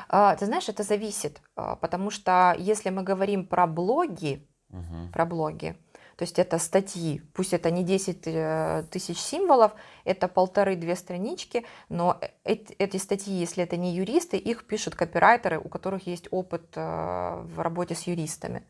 А, 0.09 0.35
ты 0.35 0.45
знаешь, 0.45 0.69
это 0.69 0.83
зависит, 0.83 1.41
а, 1.55 1.75
потому 1.75 2.11
что 2.11 2.55
если 2.57 2.89
мы 2.89 3.03
говорим 3.03 3.45
про 3.45 3.67
блоги, 3.67 4.47
угу. 4.69 5.09
про 5.11 5.25
блоги, 5.25 5.75
то 6.15 6.23
есть 6.23 6.37
это 6.37 6.59
статьи, 6.59 7.21
пусть 7.33 7.53
это 7.53 7.71
не 7.71 7.83
10 7.83 8.21
э, 8.25 8.83
тысяч 8.91 9.17
символов, 9.17 9.71
это 10.05 10.27
полторы-две 10.27 10.95
странички, 10.95 11.65
но 11.89 12.19
эти 12.43 12.97
статьи, 12.97 13.33
если 13.33 13.63
это 13.63 13.77
не 13.77 13.93
юристы, 13.95 14.37
их 14.37 14.65
пишут 14.65 14.95
копирайтеры, 14.95 15.59
у 15.59 15.69
которых 15.69 16.05
есть 16.05 16.27
опыт 16.31 16.65
э, 16.75 17.41
в 17.43 17.59
работе 17.59 17.95
с 17.95 18.03
юристами. 18.03 18.63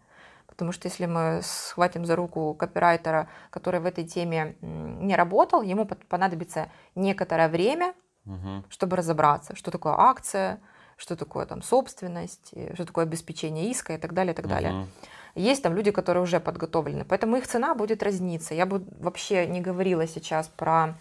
Потому 0.48 0.72
что 0.72 0.88
если 0.88 1.06
мы 1.06 1.42
схватим 1.44 2.06
за 2.06 2.16
руку 2.16 2.54
копирайтера, 2.54 3.28
который 3.50 3.80
в 3.80 3.86
этой 3.86 4.06
теме 4.06 4.56
не 4.62 5.16
работал, 5.16 5.64
ему 5.64 5.86
понадобится 5.86 6.70
некоторое 6.96 7.50
время, 7.50 7.94
угу. 8.26 8.64
чтобы 8.70 8.96
разобраться, 8.96 9.56
что 9.56 9.72
такое 9.72 9.94
акция, 9.98 10.62
что 10.96 11.16
такое 11.16 11.46
там 11.46 11.62
собственность, 11.62 12.54
что 12.76 12.86
такое 12.86 13.06
обеспечение 13.06 13.70
иска 13.72 13.96
и 13.96 13.98
так 13.98 14.14
далее, 14.14 14.34
и 14.34 14.36
так 14.36 14.48
далее. 14.48 14.88
Есть 15.36 15.64
там 15.64 15.76
люди, 15.76 15.92
которые 15.92 16.24
уже 16.24 16.40
подготовлены, 16.40 17.06
поэтому 17.06 17.38
их 17.38 17.48
цена 17.48 17.74
будет 17.74 18.04
разниться. 18.04 18.54
Я 18.54 18.66
бы 18.66 18.84
вообще 19.00 19.48
не 19.48 19.62
говорила 19.62 20.08
сейчас 20.08 20.48
про 20.48 20.96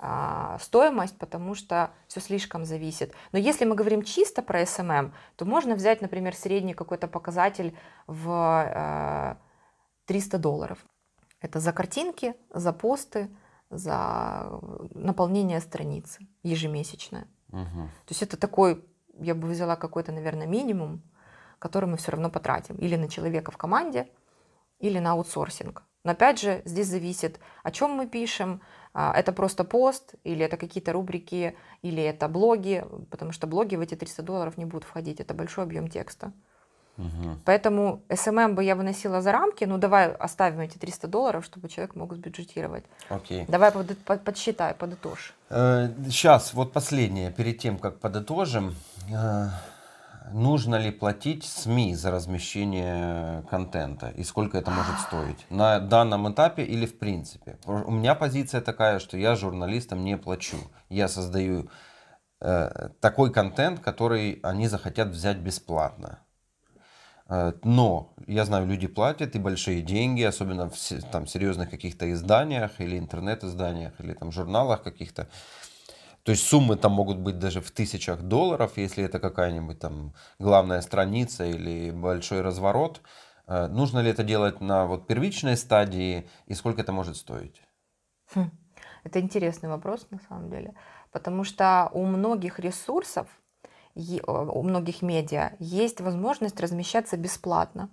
а, 0.00 0.58
стоимость, 0.60 1.16
потому 1.18 1.54
что 1.54 1.90
все 2.06 2.20
слишком 2.20 2.64
зависит. 2.64 3.12
Но 3.32 3.38
если 3.38 3.64
мы 3.64 3.74
говорим 3.74 4.02
чисто 4.02 4.42
про 4.42 4.62
SMM, 4.62 5.12
то 5.36 5.44
можно 5.44 5.74
взять, 5.74 6.00
например, 6.00 6.34
средний 6.34 6.74
какой-то 6.74 7.08
показатель 7.08 7.76
в 8.06 8.30
а, 8.30 9.36
300 10.06 10.38
долларов. 10.38 10.78
Это 11.40 11.60
за 11.60 11.72
картинки, 11.72 12.34
за 12.50 12.72
посты, 12.72 13.28
за 13.70 14.60
наполнение 14.94 15.60
страницы 15.60 16.26
ежемесячное. 16.42 17.26
Угу. 17.52 17.88
То 18.06 18.10
есть 18.10 18.22
это 18.22 18.36
такой, 18.36 18.84
я 19.18 19.34
бы 19.34 19.48
взяла 19.48 19.76
какой-то, 19.76 20.12
наверное, 20.12 20.46
минимум, 20.46 21.02
который 21.58 21.86
мы 21.86 21.96
все 21.96 22.12
равно 22.12 22.30
потратим 22.30 22.76
или 22.76 22.96
на 22.96 23.08
человека 23.08 23.50
в 23.50 23.56
команде, 23.56 24.08
или 24.78 24.98
на 24.98 25.12
аутсорсинг. 25.12 25.82
Но 26.04 26.12
опять 26.12 26.40
же, 26.40 26.62
здесь 26.64 26.86
зависит, 26.86 27.40
о 27.62 27.70
чем 27.70 27.90
мы 27.90 28.06
пишем. 28.06 28.60
А, 28.94 29.12
это 29.14 29.32
просто 29.32 29.64
пост, 29.64 30.14
или 30.24 30.44
это 30.44 30.56
какие-то 30.56 30.92
рубрики, 30.92 31.56
или 31.82 32.02
это 32.02 32.28
блоги, 32.28 32.84
потому 33.10 33.32
что 33.32 33.46
блоги 33.46 33.76
в 33.76 33.80
эти 33.80 33.94
300 33.94 34.22
долларов 34.22 34.56
не 34.56 34.64
будут 34.64 34.84
входить, 34.84 35.20
это 35.20 35.34
большой 35.34 35.64
объем 35.64 35.88
текста. 35.88 36.32
Угу. 36.98 37.38
Поэтому 37.44 38.02
SMM 38.08 38.54
бы 38.54 38.64
я 38.64 38.74
выносила 38.74 39.22
за 39.22 39.30
рамки, 39.30 39.64
ну 39.64 39.78
давай 39.78 40.10
оставим 40.10 40.60
эти 40.60 40.78
300 40.78 41.06
долларов, 41.06 41.44
чтобы 41.44 41.68
человек 41.68 41.94
мог 41.94 42.12
сбюджетировать. 42.12 42.84
Окей. 43.08 43.44
Давай 43.46 43.70
под, 43.70 43.96
под, 43.98 44.24
подсчитай, 44.24 44.74
подытожь. 44.74 45.32
Э, 45.48 45.90
сейчас, 46.06 46.54
вот 46.54 46.72
последнее, 46.72 47.30
перед 47.30 47.58
тем, 47.58 47.78
как 47.78 48.00
подытожим. 48.00 48.74
Э, 50.28 50.34
нужно 50.34 50.76
ли 50.76 50.90
платить 50.90 51.44
СМИ 51.44 51.94
за 51.94 52.10
размещение 52.10 53.42
контента 53.50 54.08
и 54.10 54.24
сколько 54.24 54.58
это 54.58 54.70
может 54.70 54.98
стоить 55.00 55.46
на 55.50 55.80
данном 55.80 56.32
этапе 56.32 56.64
или 56.64 56.86
в 56.86 56.98
принципе. 56.98 57.58
У 57.66 57.90
меня 57.90 58.14
позиция 58.14 58.60
такая, 58.60 58.98
что 58.98 59.16
я 59.16 59.34
журналистам 59.34 60.04
не 60.04 60.16
плачу. 60.16 60.58
Я 60.88 61.08
создаю 61.08 61.68
э, 62.40 62.90
такой 63.00 63.32
контент, 63.32 63.80
который 63.80 64.40
они 64.42 64.68
захотят 64.68 65.08
взять 65.08 65.38
бесплатно. 65.38 66.20
Э, 67.28 67.52
но 67.62 68.14
я 68.26 68.44
знаю, 68.44 68.66
люди 68.66 68.86
платят 68.86 69.34
и 69.36 69.38
большие 69.38 69.82
деньги, 69.82 70.22
особенно 70.22 70.70
в 70.70 70.76
там, 71.12 71.26
серьезных 71.26 71.70
каких-то 71.70 72.10
изданиях 72.12 72.80
или 72.80 72.98
интернет-изданиях 72.98 73.92
или 74.00 74.14
там 74.14 74.32
журналах 74.32 74.82
каких-то. 74.82 75.28
То 76.28 76.32
есть 76.32 76.46
суммы 76.46 76.76
там 76.76 76.92
могут 76.92 77.16
быть 77.16 77.38
даже 77.38 77.62
в 77.62 77.70
тысячах 77.70 78.20
долларов, 78.20 78.76
если 78.76 79.02
это 79.02 79.18
какая-нибудь 79.18 79.78
там 79.78 80.12
главная 80.38 80.82
страница 80.82 81.46
или 81.46 81.90
большой 81.90 82.42
разворот. 82.42 83.00
Э, 83.46 83.66
нужно 83.68 84.00
ли 84.00 84.10
это 84.10 84.24
делать 84.24 84.60
на 84.60 84.84
вот 84.84 85.06
первичной 85.06 85.56
стадии 85.56 86.28
и 86.44 86.52
сколько 86.52 86.82
это 86.82 86.92
может 86.92 87.16
стоить? 87.16 87.62
Хм. 88.34 88.50
Это 89.04 89.20
интересный 89.20 89.70
вопрос 89.70 90.06
на 90.10 90.18
самом 90.28 90.50
деле, 90.50 90.74
потому 91.12 91.44
что 91.44 91.88
у 91.94 92.04
многих 92.04 92.58
ресурсов, 92.58 93.26
у 93.94 94.62
многих 94.62 95.00
медиа 95.00 95.52
есть 95.58 96.02
возможность 96.02 96.60
размещаться 96.60 97.16
бесплатно. 97.16 97.88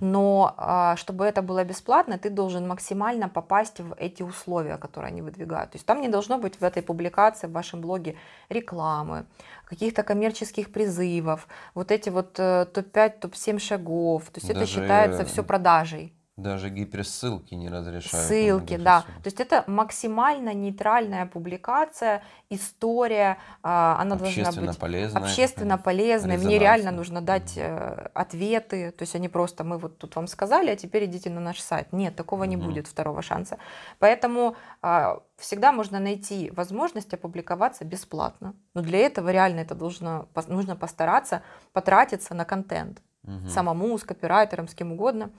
Но 0.00 0.54
а, 0.56 0.96
чтобы 0.96 1.24
это 1.24 1.42
было 1.42 1.64
бесплатно, 1.64 2.18
ты 2.18 2.30
должен 2.30 2.66
максимально 2.68 3.28
попасть 3.28 3.80
в 3.80 3.94
эти 3.98 4.22
условия, 4.22 4.76
которые 4.76 5.08
они 5.08 5.22
выдвигают. 5.22 5.70
То 5.72 5.76
есть 5.76 5.86
там 5.86 6.00
не 6.00 6.08
должно 6.08 6.38
быть 6.38 6.60
в 6.60 6.64
этой 6.64 6.82
публикации, 6.82 7.46
в 7.46 7.52
вашем 7.52 7.80
блоге 7.80 8.16
рекламы, 8.48 9.26
каких-то 9.64 10.02
коммерческих 10.02 10.72
призывов, 10.72 11.48
вот 11.74 11.90
эти 11.90 12.10
вот 12.10 12.38
э, 12.38 12.66
топ-5, 12.72 13.20
топ-7 13.20 13.58
шагов. 13.58 14.24
То 14.30 14.40
есть 14.40 14.48
Даже... 14.48 14.60
это 14.60 14.70
считается 14.70 15.24
все 15.24 15.42
продажей. 15.42 16.12
Даже 16.38 16.70
гиперссылки 16.70 17.54
не 17.54 17.68
разрешают. 17.68 18.28
Ссылки, 18.28 18.76
да. 18.76 19.00
То 19.00 19.26
есть 19.26 19.40
это 19.40 19.64
максимально 19.66 20.54
нейтральная 20.54 21.26
публикация, 21.26 22.22
история, 22.48 23.38
а, 23.64 23.96
она 24.00 24.14
должна 24.14 24.52
быть 24.52 24.78
полезная. 24.78 25.20
общественно 25.22 25.78
полезной. 25.78 26.38
Мне 26.38 26.60
реально 26.60 26.92
нужно 26.92 27.20
дать 27.20 27.54
э, 27.56 28.10
ответы. 28.14 28.92
То 28.92 29.02
есть 29.02 29.16
они 29.16 29.28
просто, 29.28 29.64
мы 29.64 29.78
вот 29.78 29.98
тут 29.98 30.14
вам 30.14 30.28
сказали, 30.28 30.70
а 30.70 30.76
теперь 30.76 31.06
идите 31.06 31.28
на 31.28 31.40
наш 31.40 31.58
сайт. 31.60 31.92
Нет, 31.92 32.14
такого 32.14 32.44
не 32.44 32.56
Мгм. 32.56 32.66
будет 32.66 32.86
второго 32.86 33.20
шанса. 33.20 33.58
Поэтому 33.98 34.54
а, 34.80 35.18
всегда 35.38 35.72
можно 35.72 35.98
найти 35.98 36.52
возможность 36.52 37.12
опубликоваться 37.12 37.84
бесплатно. 37.84 38.54
Но 38.74 38.82
для 38.82 39.00
этого 39.00 39.30
реально 39.30 39.60
это 39.60 39.74
должно, 39.74 40.28
нужно 40.46 40.76
постараться 40.76 41.42
потратиться 41.72 42.32
на 42.34 42.44
контент 42.44 43.02
Мгм. 43.24 43.48
самому, 43.48 43.98
с 43.98 44.04
копирайтером, 44.04 44.68
с 44.68 44.74
кем 44.74 44.92
угодно, 44.92 45.30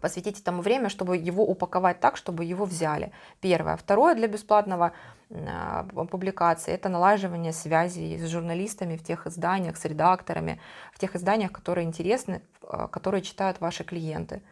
посвятить 0.00 0.40
этому 0.40 0.62
время, 0.62 0.88
чтобы 0.88 1.16
его 1.16 1.44
упаковать 1.44 2.00
так, 2.00 2.16
чтобы 2.16 2.44
его 2.44 2.64
взяли. 2.64 3.12
Первое. 3.40 3.76
Второе 3.76 4.14
для 4.14 4.28
бесплатного 4.28 4.92
публикации 6.10 6.72
это 6.72 6.88
налаживание 6.88 7.52
связей 7.52 8.18
с 8.18 8.26
журналистами 8.28 8.96
в 8.96 9.04
тех 9.04 9.26
изданиях, 9.26 9.76
с 9.76 9.84
редакторами, 9.84 10.58
в 10.94 10.98
тех 10.98 11.14
изданиях, 11.14 11.52
которые 11.52 11.86
интересны, 11.86 12.40
а, 12.62 12.88
которые 12.88 13.22
читают 13.22 13.60
ваши 13.60 13.84
клиенты. 13.84 14.42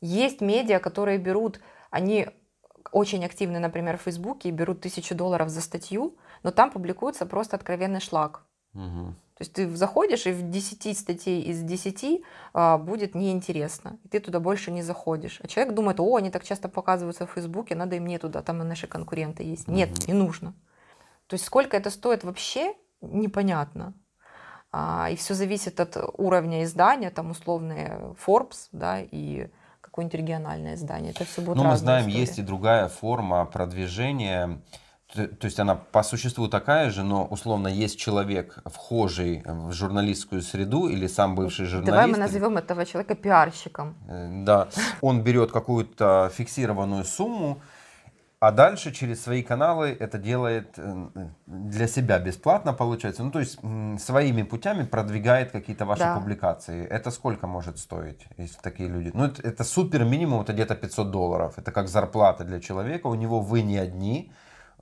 Есть 0.00 0.40
медиа, 0.40 0.80
которые 0.80 1.18
берут, 1.18 1.60
они 1.90 2.28
очень 2.92 3.24
активны, 3.24 3.58
например, 3.58 3.96
в 3.96 4.02
Фейсбуке 4.02 4.48
и 4.48 4.52
берут 4.52 4.80
тысячу 4.80 5.14
долларов 5.14 5.48
за 5.48 5.60
статью, 5.60 6.16
но 6.42 6.50
там 6.50 6.70
публикуется 6.70 7.26
просто 7.26 7.56
откровенный 7.56 8.00
шлак. 8.00 8.42
Мгм. 8.74 9.16
То 9.38 9.42
есть 9.42 9.52
ты 9.52 9.76
заходишь, 9.76 10.26
и 10.26 10.32
в 10.32 10.50
10 10.50 10.98
статей 10.98 11.42
из 11.42 11.62
10 11.62 12.24
а, 12.54 12.76
будет 12.76 13.14
неинтересно, 13.14 13.96
и 14.02 14.08
ты 14.08 14.18
туда 14.18 14.40
больше 14.40 14.72
не 14.72 14.82
заходишь. 14.82 15.38
А 15.40 15.46
человек 15.46 15.74
думает, 15.74 16.00
о, 16.00 16.16
они 16.16 16.32
так 16.32 16.42
часто 16.42 16.68
показываются 16.68 17.24
в 17.24 17.30
Фейсбуке, 17.30 17.76
надо 17.76 17.94
и 17.94 18.00
мне 18.00 18.18
туда, 18.18 18.42
там 18.42 18.62
и 18.62 18.64
наши 18.64 18.88
конкуренты 18.88 19.44
есть. 19.44 19.68
Нет, 19.68 20.08
не 20.08 20.12
нужно. 20.12 20.54
То 21.28 21.34
есть 21.34 21.44
сколько 21.44 21.76
это 21.76 21.90
стоит 21.90 22.24
вообще, 22.24 22.74
непонятно. 23.00 23.94
А, 24.72 25.08
и 25.08 25.14
все 25.14 25.34
зависит 25.34 25.78
от 25.78 25.96
уровня 26.18 26.64
издания, 26.64 27.10
там 27.10 27.30
условные 27.30 28.16
Forbes, 28.26 28.68
да, 28.72 29.00
и 29.00 29.50
какое-нибудь 29.80 30.18
региональное 30.18 30.74
издание. 30.74 31.12
Это 31.12 31.24
все 31.24 31.42
будет 31.42 31.58
Ну, 31.58 31.62
мы 31.62 31.76
знаем, 31.76 32.08
история. 32.08 32.20
есть 32.20 32.38
и 32.40 32.42
другая 32.42 32.88
форма 32.88 33.44
продвижения. 33.46 34.60
То 35.14 35.46
есть 35.46 35.58
она 35.58 35.74
по 35.74 36.02
существу 36.02 36.48
такая 36.48 36.90
же, 36.90 37.02
но 37.02 37.24
условно 37.24 37.68
есть 37.68 37.98
человек, 37.98 38.58
вхожий 38.66 39.42
в 39.46 39.72
журналистскую 39.72 40.42
среду 40.42 40.86
или 40.88 41.06
сам 41.06 41.34
бывший 41.34 41.64
журналист. 41.64 41.90
Давай 41.90 42.06
мы 42.06 42.18
назовем 42.18 42.58
этого 42.58 42.84
человека 42.84 43.14
пиарщиком. 43.14 43.94
Э, 44.06 44.44
Да, 44.44 44.68
он 45.00 45.22
берет 45.22 45.50
какую-то 45.50 46.30
фиксированную 46.34 47.04
сумму, 47.04 47.62
а 48.40 48.52
дальше 48.52 48.92
через 48.92 49.22
свои 49.22 49.42
каналы 49.42 49.96
это 49.98 50.18
делает 50.18 50.74
э, 50.76 51.06
для 51.46 51.88
себя 51.88 52.18
бесплатно, 52.18 52.74
получается. 52.74 53.22
Ну, 53.24 53.30
то 53.30 53.40
есть 53.40 53.58
своими 53.98 54.42
путями 54.42 54.84
продвигает 54.84 55.52
какие-то 55.52 55.86
ваши 55.86 56.02
Да. 56.02 56.16
публикации. 56.18 56.86
Это 56.86 57.10
сколько 57.10 57.46
может 57.46 57.78
стоить, 57.78 58.26
если 58.36 58.60
такие 58.60 58.90
люди? 58.90 59.10
Ну, 59.14 59.24
это, 59.24 59.42
это 59.42 59.64
супер 59.64 60.04
минимум, 60.04 60.42
это 60.42 60.52
где-то 60.52 60.74
500 60.74 61.10
долларов. 61.10 61.54
Это 61.58 61.72
как 61.72 61.88
зарплата 61.88 62.44
для 62.44 62.60
человека. 62.60 63.06
У 63.06 63.14
него 63.14 63.40
вы 63.40 63.62
не 63.62 63.78
одни. 63.78 64.30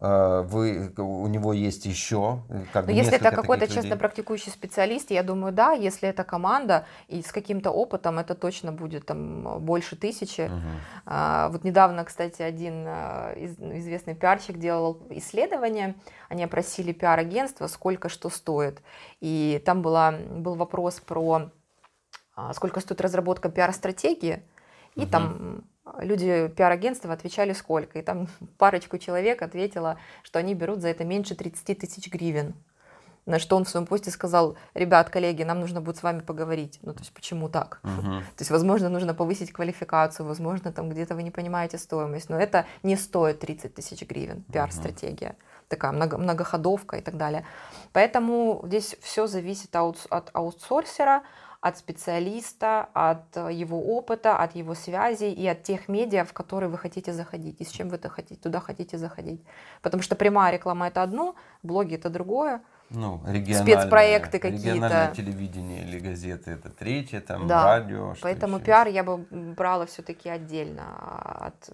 Э, 0.00 0.42
Вы, 0.48 0.92
у 0.96 1.26
него 1.26 1.52
есть 1.52 1.86
еще 1.86 2.40
э, 2.48 2.64
как 2.72 2.86
бы 2.86 2.92
Но 2.92 2.98
если 2.98 3.16
это 3.16 3.30
какой-то 3.30 3.66
честно 3.66 3.96
практикующий 3.96 4.52
специалист, 4.52 5.10
я 5.10 5.22
думаю, 5.22 5.52
да, 5.52 5.72
если 5.72 6.08
это 6.08 6.24
команда 6.24 6.86
и 7.08 7.22
с 7.22 7.32
каким-то 7.32 7.70
опытом, 7.70 8.18
это 8.18 8.34
точно 8.34 8.72
будет 8.72 9.06
там 9.06 9.58
больше 9.64 9.96
тысячи. 9.96 10.42
Мгм. 10.42 10.62
А, 11.06 11.48
Вот 11.48 11.64
недавно, 11.64 12.04
кстати, 12.04 12.42
один 12.42 12.86
из- 12.86 13.58
известный 13.58 14.14
пиарщик 14.14 14.58
делал 14.58 14.98
исследование. 15.10 15.94
Они 16.28 16.44
опросили 16.44 16.92
пиар-агентство, 16.92 17.66
сколько 17.66 18.08
что 18.08 18.28
стоит. 18.30 18.82
И 19.20 19.62
там 19.64 19.82
была, 19.82 20.12
был 20.12 20.54
вопрос 20.54 21.00
про 21.00 21.50
а, 22.36 22.52
сколько 22.52 22.80
стоит 22.80 23.00
разработка 23.00 23.48
пиар-стратегии. 23.48 24.42
И 24.96 25.02
Мгм. 25.02 25.08
там 25.10 25.64
люди 26.00 26.48
пиар-агентства 26.56 27.12
отвечали 27.12 27.52
сколько. 27.52 27.98
И 27.98 28.02
там 28.02 28.26
парочку 28.58 28.98
человек 28.98 29.42
ответила, 29.42 29.98
что 30.22 30.38
они 30.38 30.54
берут 30.54 30.80
за 30.80 30.88
это 30.88 31.04
меньше 31.04 31.34
30 31.34 31.78
тысяч 31.78 32.10
гривен. 32.10 32.54
На 33.26 33.40
что 33.40 33.56
он 33.56 33.64
в 33.64 33.68
своем 33.68 33.86
посте 33.86 34.12
сказал, 34.12 34.56
ребят, 34.74 35.10
коллеги, 35.10 35.42
нам 35.42 35.58
нужно 35.58 35.80
будет 35.80 35.96
с 35.96 36.02
вами 36.04 36.20
поговорить. 36.20 36.78
Ну, 36.82 36.92
то 36.92 37.00
есть, 37.00 37.12
почему 37.12 37.48
так? 37.48 37.80
Мгм. 37.82 38.20
То 38.36 38.42
есть, 38.42 38.50
возможно, 38.52 38.88
нужно 38.88 39.14
повысить 39.14 39.52
квалификацию, 39.52 40.26
возможно, 40.26 40.72
там 40.72 40.88
где-то 40.90 41.16
вы 41.16 41.24
не 41.24 41.32
понимаете 41.32 41.76
стоимость, 41.76 42.30
но 42.30 42.38
это 42.38 42.66
не 42.84 42.96
стоит 42.96 43.40
30 43.40 43.74
тысяч 43.74 44.02
гривен, 44.02 44.44
пиар-стратегия, 44.52 45.34
такая 45.68 45.90
много, 45.90 46.18
многоходовка 46.18 46.98
и 46.98 47.00
так 47.00 47.16
далее. 47.16 47.44
Поэтому 47.92 48.62
здесь 48.64 48.96
все 49.00 49.26
зависит 49.26 49.74
аутс- 49.74 50.06
от 50.08 50.30
аутсорсера, 50.32 51.22
от 51.66 51.78
специалиста, 51.78 52.88
от 52.94 53.36
э, 53.36 53.52
его 53.52 53.80
опыта, 53.96 54.38
от 54.38 54.54
его 54.54 54.74
связей 54.74 55.32
и 55.32 55.46
от 55.48 55.64
тех 55.64 55.88
медиа, 55.88 56.24
в 56.24 56.32
которые 56.32 56.70
вы 56.70 56.78
хотите 56.78 57.12
заходить, 57.12 57.60
и 57.60 57.64
с 57.64 57.70
чем 57.70 57.88
вы 57.88 57.96
это 57.96 58.08
хотите, 58.08 58.40
туда 58.40 58.60
хотите 58.60 58.98
заходить. 58.98 59.42
Потому 59.82 60.02
что 60.02 60.14
прямая 60.14 60.52
реклама 60.52 60.86
это 60.86 61.02
одно, 61.02 61.34
блоги 61.64 61.96
это 61.96 62.08
другое. 62.08 62.60
Ну, 62.90 63.20
региональные, 63.26 63.78
Спецпроекты 63.78 64.38
какие-то. 64.38 64.68
Региональное 64.68 65.14
телевидение 65.14 65.82
или 65.82 65.98
газеты 65.98 66.52
это 66.52 66.70
третье, 66.70 67.20
там 67.20 67.48
Да, 67.48 67.64
радио. 67.64 68.14
Поэтому 68.22 68.58
еще 68.58 68.66
пиар 68.66 68.86
я 68.86 69.02
бы 69.02 69.16
брала 69.56 69.86
все-таки 69.86 70.28
отдельно 70.28 70.84
от 71.46 71.70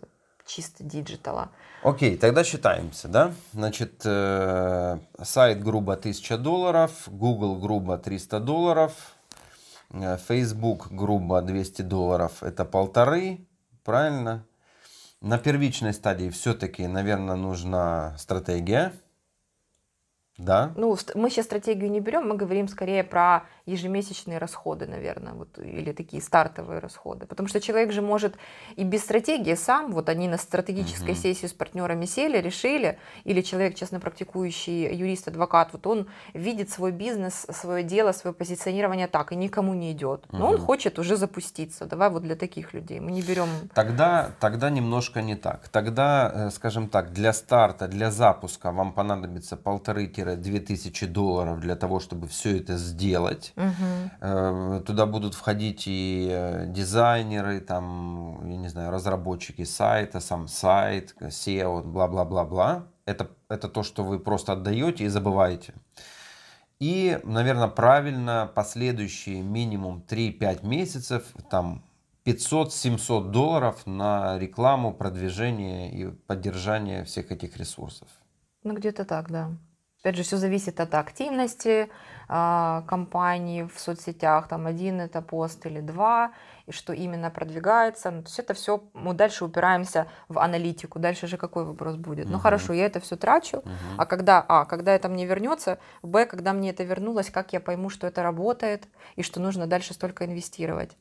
чисто 0.47 0.85
диджитала. 0.85 1.51
Окей, 1.83 2.17
тогда 2.17 2.45
считаемся, 2.45 3.09
да? 3.09 3.33
Значит, 3.53 4.01
э, 4.05 4.99
сайт 5.23 5.63
грубо 5.63 5.95
1000 5.95 6.39
долларов, 6.39 6.93
Google 7.09 7.57
грубо 7.57 7.99
300 7.99 8.41
долларов, 8.41 8.93
Facebook 9.93 10.89
грубо 10.91 11.43
200 11.43 11.83
долларов, 11.83 12.43
это 12.43 12.65
полторы, 12.65 13.47
правильно? 13.85 14.47
На 15.21 15.39
первичной 15.39 15.93
стадии 15.93 16.31
все-таки, 16.31 16.87
наверное, 16.87 17.37
нужна 17.37 18.17
стратегия, 18.19 18.93
да? 20.45 20.73
Ну, 20.77 20.97
мы 21.15 21.31
сейчас 21.31 21.47
стратегию 21.47 21.91
не 21.91 22.01
берем, 22.01 22.29
мы 22.29 22.37
говорим 22.37 22.69
скорее 22.69 23.05
про 23.05 23.45
ежемесячные 23.67 24.39
расходы, 24.39 24.87
наверное, 24.87 25.35
вот, 25.35 25.59
или 25.59 25.93
такие 25.93 26.23
стартовые 26.23 26.81
расходы. 26.81 27.27
Потому 27.27 27.49
что 27.49 27.61
человек 27.61 27.93
же 27.93 28.03
может 28.03 28.35
и 28.75 28.85
без 28.85 29.03
стратегии 29.03 29.55
сам, 29.55 29.93
вот 29.93 30.09
они 30.09 30.29
на 30.29 30.37
стратегической 30.37 31.13
угу. 31.13 31.21
сессии 31.21 31.47
с 31.47 31.53
партнерами 31.53 32.07
сели, 32.07 32.39
решили, 32.39 32.99
или 33.25 33.41
человек, 33.41 33.77
честно 33.77 34.01
практикующий 34.01 34.95
юрист, 34.95 35.29
адвокат, 35.29 35.69
вот 35.73 35.87
он 35.87 36.09
видит 36.35 36.71
свой 36.71 36.91
бизнес, 36.91 37.47
свое 37.51 37.85
дело, 37.85 38.13
свое 38.13 38.35
позиционирование 38.35 39.07
так, 39.07 39.33
и 39.33 39.37
никому 39.37 39.75
не 39.75 39.93
идет. 39.93 40.25
Но 40.33 40.47
угу. 40.47 40.55
он 40.55 40.59
хочет 40.59 40.99
уже 40.99 41.17
запуститься. 41.17 41.87
Давай 41.87 42.11
вот 42.11 42.23
для 42.23 42.35
таких 42.35 42.75
людей. 42.75 43.01
Мы 43.01 43.13
не 43.13 43.23
берем... 43.23 43.49
Тогда, 43.75 44.31
тогда 44.41 44.71
немножко 44.71 45.23
не 45.23 45.37
так. 45.37 45.69
Тогда, 45.69 46.33
э, 46.35 46.51
скажем 46.51 46.89
так, 46.89 47.13
для 47.13 47.33
старта, 47.33 47.87
для 47.87 48.11
запуска 48.11 48.73
вам 48.73 48.93
понадобится 48.93 49.57
полторы-три 49.57 50.32
2000 50.37 51.07
долларов 51.07 51.61
для 51.61 51.77
того, 51.77 52.01
чтобы 52.01 52.27
все 52.29 52.59
это 52.59 52.77
сделать. 52.77 53.53
Угу. 53.57 54.81
Туда 54.85 55.07
будут 55.07 55.35
входить 55.35 55.85
и 55.87 56.29
э, 56.31 56.67
дизайнеры, 56.69 57.61
там, 57.61 58.49
я 58.49 58.57
не 58.57 58.69
знаю, 58.69 58.91
разработчики 58.91 59.65
сайта, 59.65 60.21
сам 60.21 60.49
сайт, 60.49 61.15
SEO, 61.21 61.83
бла-бла-бла-бла. 61.83 62.87
Это, 63.05 63.29
это 63.49 63.69
то, 63.69 63.83
что 63.83 64.05
вы 64.05 64.19
просто 64.19 64.53
отдаете 64.53 65.05
и 65.05 65.09
забываете. 65.09 65.75
И, 66.79 67.21
наверное, 67.23 67.69
правильно 67.69 68.51
последующие 68.53 69.41
минимум 69.43 70.05
3-5 70.09 70.67
месяцев, 70.67 71.25
там 71.49 71.85
500-700 72.25 73.31
долларов 73.31 73.87
на 73.87 74.39
рекламу, 74.39 74.93
продвижение 74.93 75.93
и 75.93 76.07
поддержание 76.07 77.05
всех 77.05 77.33
этих 77.33 77.57
ресурсов. 77.57 78.09
Ну, 78.65 78.75
где-то 78.75 79.05
так, 79.05 79.31
да. 79.31 79.51
Опять 80.03 80.17
же, 80.17 80.25
все 80.25 80.37
зависит 80.37 80.81
от 80.81 80.93
активности 80.97 81.89
а, 82.27 82.83
компании 82.89 83.63
в 83.73 83.79
соцсетях. 83.79 84.49
Там 84.49 84.67
один 84.67 85.01
это 85.01 85.23
пост 85.23 85.65
или 85.65 85.81
два, 85.81 86.33
и 86.67 86.73
что 86.73 86.93
именно 86.93 87.31
продвигается. 87.31 88.11
Ну, 88.11 88.23
то 88.23 88.27
есть 88.27 88.39
это 88.41 88.53
все, 88.55 88.83
мы 88.95 89.15
дальше 89.15 89.45
упираемся 89.45 90.09
в 90.29 90.41
аналитику. 90.41 90.99
Дальше 90.99 91.29
же 91.29 91.37
какой 91.37 91.65
вопрос 91.65 91.95
будет? 91.95 92.27
Ну 92.27 92.33
Мгм. 92.33 92.41
хорошо, 92.43 92.73
я 92.73 92.87
это 92.87 92.99
все 92.99 93.15
трачу, 93.17 93.59
Мгм. 93.59 93.75
а 93.97 94.07
когда, 94.07 94.45
а, 94.49 94.65
когда 94.65 94.93
это 94.93 95.09
мне 95.09 95.25
вернется, 95.25 95.79
б, 96.03 96.27
когда 96.27 96.53
мне 96.53 96.71
это 96.71 96.83
вернулось, 96.83 97.31
как 97.31 97.53
я 97.53 97.61
пойму, 97.61 97.89
что 97.89 98.09
это 98.09 98.25
работает 98.25 98.89
и 99.15 99.23
что 99.23 99.39
нужно 99.39 99.69
дальше 99.69 99.95
столько 99.95 100.25
инвестировать? 100.25 100.97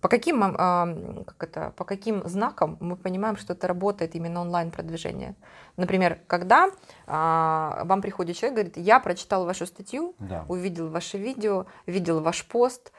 По 0.00 0.08
каким, 0.08 0.40
как 0.42 1.36
это, 1.42 1.72
по 1.76 1.84
каким 1.84 2.26
знакам 2.28 2.76
мы 2.80 2.96
понимаем, 2.96 3.36
что 3.36 3.54
это 3.54 3.66
работает 3.66 4.14
именно 4.14 4.40
онлайн 4.40 4.70
продвижение? 4.70 5.34
Например, 5.76 6.18
когда 6.26 6.70
а, 7.06 7.82
вам 7.84 8.02
приходит 8.02 8.36
человек, 8.36 8.54
говорит, 8.54 8.76
я 8.76 9.00
прочитал 9.00 9.44
вашу 9.44 9.66
статью, 9.66 10.14
Да. 10.18 10.44
увидел 10.48 10.88
ваше 10.90 11.18
видео, 11.18 11.66
видел 11.86 12.20
ваш 12.20 12.44
пост, 12.44 12.92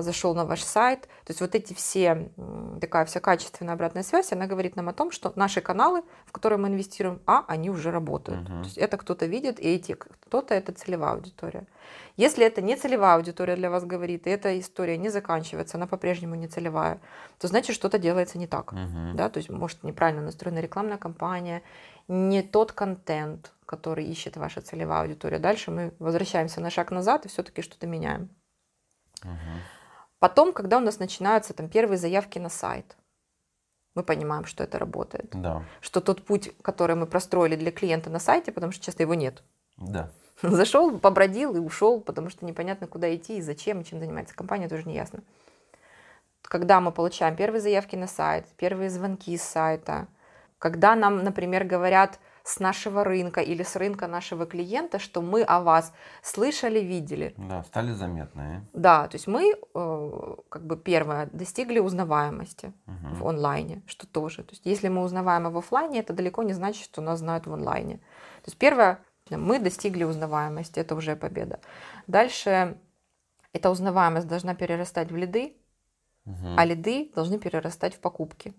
зашел 0.00 0.34
на 0.34 0.44
ваш 0.44 0.62
сайт. 0.62 1.02
То 1.02 1.30
есть 1.30 1.40
вот 1.40 1.54
эти 1.54 1.72
все, 1.72 2.30
такая 2.80 3.04
вся 3.04 3.20
качественная 3.20 3.74
обратная 3.74 4.02
связь, 4.02 4.32
она 4.32 4.46
говорит 4.46 4.76
нам 4.76 4.88
о 4.88 4.92
том, 4.92 5.12
что 5.12 5.32
наши 5.36 5.60
каналы, 5.60 6.02
в 6.26 6.32
которые 6.32 6.58
мы 6.58 6.68
инвестируем, 6.68 7.20
а, 7.26 7.44
они 7.46 7.70
уже 7.70 7.90
работают. 7.90 8.40
Мгм. 8.40 8.62
То 8.62 8.64
есть 8.64 8.78
это 8.78 8.96
кто-то 8.96 9.26
видит, 9.26 9.60
и 9.60 9.68
эти 9.68 9.92
кто-то 9.92 10.54
это 10.54 10.72
целевая 10.72 11.12
аудитория. 11.12 11.66
Если 12.16 12.44
это 12.44 12.60
не 12.60 12.74
целевая 12.74 13.14
аудитория 13.14 13.54
для 13.54 13.70
вас 13.70 13.84
говорит, 13.84 14.26
и 14.26 14.30
эта 14.30 14.58
история 14.58 14.98
не 14.98 15.10
заканчивается, 15.10 15.76
она 15.76 15.86
по-прежнему 15.86 16.34
не 16.34 16.48
целевая, 16.48 17.00
то 17.38 17.46
значит 17.46 17.76
что-то 17.76 17.98
делается 17.98 18.38
не 18.38 18.48
так. 18.48 18.72
Мгм. 18.72 19.14
Да? 19.14 19.28
То 19.28 19.38
есть 19.38 19.48
может 19.48 19.84
неправильно 19.84 20.22
настроена 20.22 20.58
рекламная 20.58 20.98
кампания, 20.98 21.62
не 22.08 22.42
тот 22.42 22.72
контент, 22.72 23.52
который 23.64 24.04
ищет 24.06 24.36
ваша 24.36 24.60
целевая 24.60 25.02
аудитория. 25.02 25.38
Дальше 25.38 25.70
мы 25.70 25.92
возвращаемся 26.00 26.60
на 26.60 26.70
шаг 26.70 26.90
назад 26.90 27.26
и 27.26 27.28
все-таки 27.28 27.62
что-то 27.62 27.86
меняем. 27.86 28.30
Мгм. 29.24 29.47
Потом, 30.18 30.52
когда 30.52 30.78
у 30.78 30.80
нас 30.80 30.98
начинаются 30.98 31.54
там 31.54 31.68
первые 31.68 31.98
заявки 31.98 32.38
на 32.38 32.48
сайт, 32.48 32.96
мы 33.94 34.02
понимаем, 34.02 34.44
что 34.44 34.64
это 34.64 34.78
работает. 34.78 35.30
Да. 35.32 35.64
Что 35.80 36.00
тот 36.00 36.24
путь, 36.24 36.52
который 36.62 36.96
мы 36.96 37.06
простроили 37.06 37.56
для 37.56 37.72
клиента 37.72 38.10
на 38.10 38.18
сайте, 38.18 38.52
потому 38.52 38.72
что 38.72 38.84
часто 38.84 39.02
его 39.02 39.14
нет. 39.14 39.42
Да. 39.76 40.10
Зашел, 40.42 40.98
побродил 40.98 41.56
и 41.56 41.58
ушел, 41.58 42.00
потому 42.00 42.30
что 42.30 42.46
непонятно, 42.46 42.86
куда 42.86 43.14
идти 43.14 43.38
и 43.38 43.42
зачем, 43.42 43.80
и 43.80 43.84
чем 43.84 43.98
занимается 44.00 44.34
компания, 44.34 44.68
тоже 44.68 44.84
не 44.84 44.94
ясно. 44.94 45.20
Когда 46.42 46.80
мы 46.80 46.92
получаем 46.92 47.36
первые 47.36 47.60
заявки 47.60 47.96
на 47.96 48.06
сайт, 48.06 48.46
первые 48.56 48.90
звонки 48.90 49.36
с 49.36 49.42
сайта, 49.42 50.06
когда 50.58 50.94
нам, 50.94 51.24
например, 51.24 51.64
говорят 51.64 52.18
с 52.48 52.60
нашего 52.60 53.04
рынка 53.04 53.42
или 53.42 53.62
с 53.62 53.76
рынка 53.76 54.06
нашего 54.06 54.46
клиента, 54.46 54.98
что 54.98 55.20
мы 55.20 55.42
о 55.42 55.60
вас 55.60 55.92
слышали, 56.22 56.80
видели. 56.80 57.34
Да, 57.36 57.62
стали 57.64 57.92
заметные. 57.92 58.62
Да, 58.72 59.06
то 59.06 59.16
есть 59.16 59.26
мы, 59.26 59.54
э, 59.74 60.36
как 60.48 60.64
бы 60.66 60.78
первое, 60.78 61.26
достигли 61.32 61.78
узнаваемости 61.78 62.72
Мгм. 62.86 63.14
в 63.16 63.26
онлайне, 63.28 63.82
что 63.86 64.06
тоже. 64.06 64.42
То 64.44 64.52
есть 64.52 64.64
если 64.64 64.88
мы 64.88 65.02
узнаваемы 65.02 65.50
в 65.50 65.58
офлайне, 65.58 66.00
это 66.00 66.14
далеко 66.14 66.42
не 66.42 66.54
значит, 66.54 66.84
что 66.84 67.02
нас 67.02 67.18
знают 67.18 67.46
в 67.46 67.52
онлайне. 67.52 67.98
То 67.98 68.46
есть 68.46 68.56
первое, 68.58 68.98
мы 69.30 69.58
достигли 69.58 70.04
узнаваемости, 70.04 70.80
это 70.80 70.94
уже 70.94 71.16
победа. 71.16 71.60
Дальше 72.06 72.78
эта 73.52 73.70
узнаваемость 73.70 74.26
должна 74.26 74.54
перерастать 74.54 75.12
в 75.12 75.16
лиды, 75.16 75.54
Мгм. 76.24 76.54
а 76.58 76.64
лиды 76.64 77.10
должны 77.14 77.38
перерастать 77.38 77.94
в 77.94 78.00
покупки. 78.00 78.54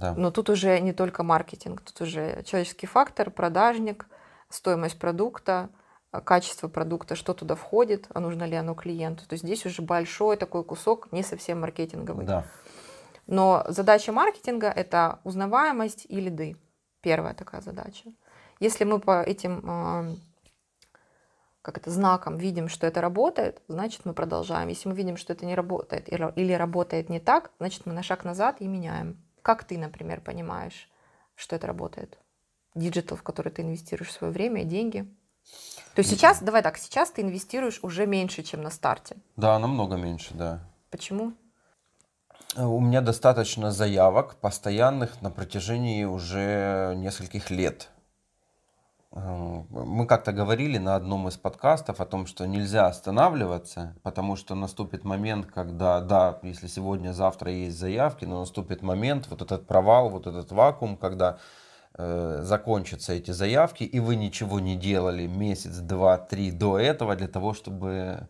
Да. 0.00 0.14
Но 0.14 0.30
тут 0.30 0.50
уже 0.50 0.80
не 0.80 0.92
только 0.92 1.22
маркетинг, 1.22 1.80
тут 1.80 2.00
уже 2.00 2.42
человеческий 2.44 2.86
фактор, 2.86 3.30
продажник, 3.30 4.06
стоимость 4.48 4.98
продукта, 4.98 5.70
а, 6.10 6.20
качество 6.20 6.68
продукта, 6.68 7.14
что 7.14 7.34
туда 7.34 7.54
входит, 7.54 8.06
а 8.14 8.20
нужно 8.20 8.44
ли 8.44 8.56
оно 8.56 8.74
клиенту. 8.74 9.26
То 9.26 9.34
есть 9.34 9.44
здесь 9.44 9.66
уже 9.66 9.82
большой 9.82 10.36
такой 10.36 10.64
кусок, 10.64 11.10
не 11.12 11.22
совсем 11.22 11.60
маркетинговый. 11.60 12.26
Да. 12.26 12.44
Но 13.26 13.64
задача 13.68 14.12
маркетинга– 14.12 14.68
это 14.76 15.20
узнаваемость 15.24 16.06
и 16.08 16.20
лиды. 16.20 16.56
Первая 17.00 17.34
такая 17.34 17.60
задача. 17.60 18.12
Если 18.60 18.84
мы 18.84 18.98
по 18.98 19.22
этим 19.22 19.62
а, 19.66 20.14
как 21.64 21.78
это, 21.78 21.90
знакам 21.90 22.36
видим, 22.36 22.68
что 22.68 22.86
это 22.86 23.00
работает, 23.00 23.62
значит, 23.68 24.04
мы 24.04 24.12
продолжаем. 24.12 24.68
Если 24.68 24.86
мы 24.86 24.94
видим, 24.94 25.16
что 25.16 25.32
это 25.32 25.46
не 25.46 25.54
работает 25.54 26.10
или 26.10 26.52
работает 26.52 27.08
не 27.08 27.20
так, 27.20 27.52
значит, 27.58 27.86
мы 27.86 27.94
на 27.94 28.02
шаг 28.02 28.22
назад 28.22 28.60
и 28.60 28.66
меняем. 28.66 29.23
Как 29.44 29.64
ты, 29.64 29.76
например, 29.76 30.22
понимаешь, 30.22 30.88
что 31.34 31.54
это 31.54 31.66
работает? 31.66 32.18
Диджитал, 32.74 33.18
в 33.18 33.22
который 33.22 33.52
ты 33.52 33.60
инвестируешь 33.60 34.10
свое 34.10 34.32
время 34.32 34.62
и 34.62 34.64
деньги. 34.64 35.02
То 35.94 36.00
есть 36.00 36.08
сейчас, 36.08 36.42
давай 36.42 36.62
так, 36.62 36.78
сейчас 36.78 37.10
ты 37.10 37.20
инвестируешь 37.20 37.80
уже 37.82 38.06
меньше, 38.06 38.42
чем 38.42 38.62
на 38.62 38.70
старте. 38.70 39.16
Да, 39.36 39.58
намного 39.58 39.96
меньше, 39.96 40.32
да. 40.32 40.60
Почему? 40.90 41.34
У 42.56 42.80
меня 42.80 43.02
достаточно 43.02 43.70
заявок 43.70 44.36
постоянных 44.36 45.20
на 45.20 45.30
протяжении 45.30 46.04
уже 46.04 46.94
нескольких 46.96 47.50
лет. 47.50 47.90
Э, 49.14 49.62
Мы 49.70 50.06
как-то 50.06 50.32
говорили 50.32 50.78
на 50.78 50.96
одном 50.96 51.28
из 51.28 51.36
подкастов 51.36 52.00
о 52.00 52.06
том, 52.06 52.26
что 52.26 52.46
нельзя 52.46 52.86
останавливаться, 52.86 53.94
потому 54.02 54.36
что 54.36 54.54
наступит 54.54 55.04
момент, 55.04 55.46
когда, 55.46 56.00
да, 56.00 56.38
если 56.42 56.66
сегодня, 56.66 57.12
завтра 57.12 57.52
есть 57.52 57.78
заявки, 57.78 58.24
но 58.24 58.40
наступит 58.40 58.82
момент, 58.82 59.28
вот 59.30 59.42
этот 59.42 59.66
провал, 59.66 60.10
вот 60.10 60.26
этот 60.26 60.50
вакуум, 60.52 60.96
когда 60.96 61.38
э, 61.96 62.40
закончатся 62.42 63.12
эти 63.12 63.30
заявки, 63.30 63.84
и 63.84 64.00
вы 64.00 64.16
ничего 64.16 64.58
не 64.60 64.76
делали 64.76 65.26
месяц, 65.26 65.78
два, 65.78 66.18
три 66.18 66.50
до 66.50 66.78
этого 66.78 67.14
для 67.14 67.28
того, 67.28 67.54
чтобы 67.54 68.26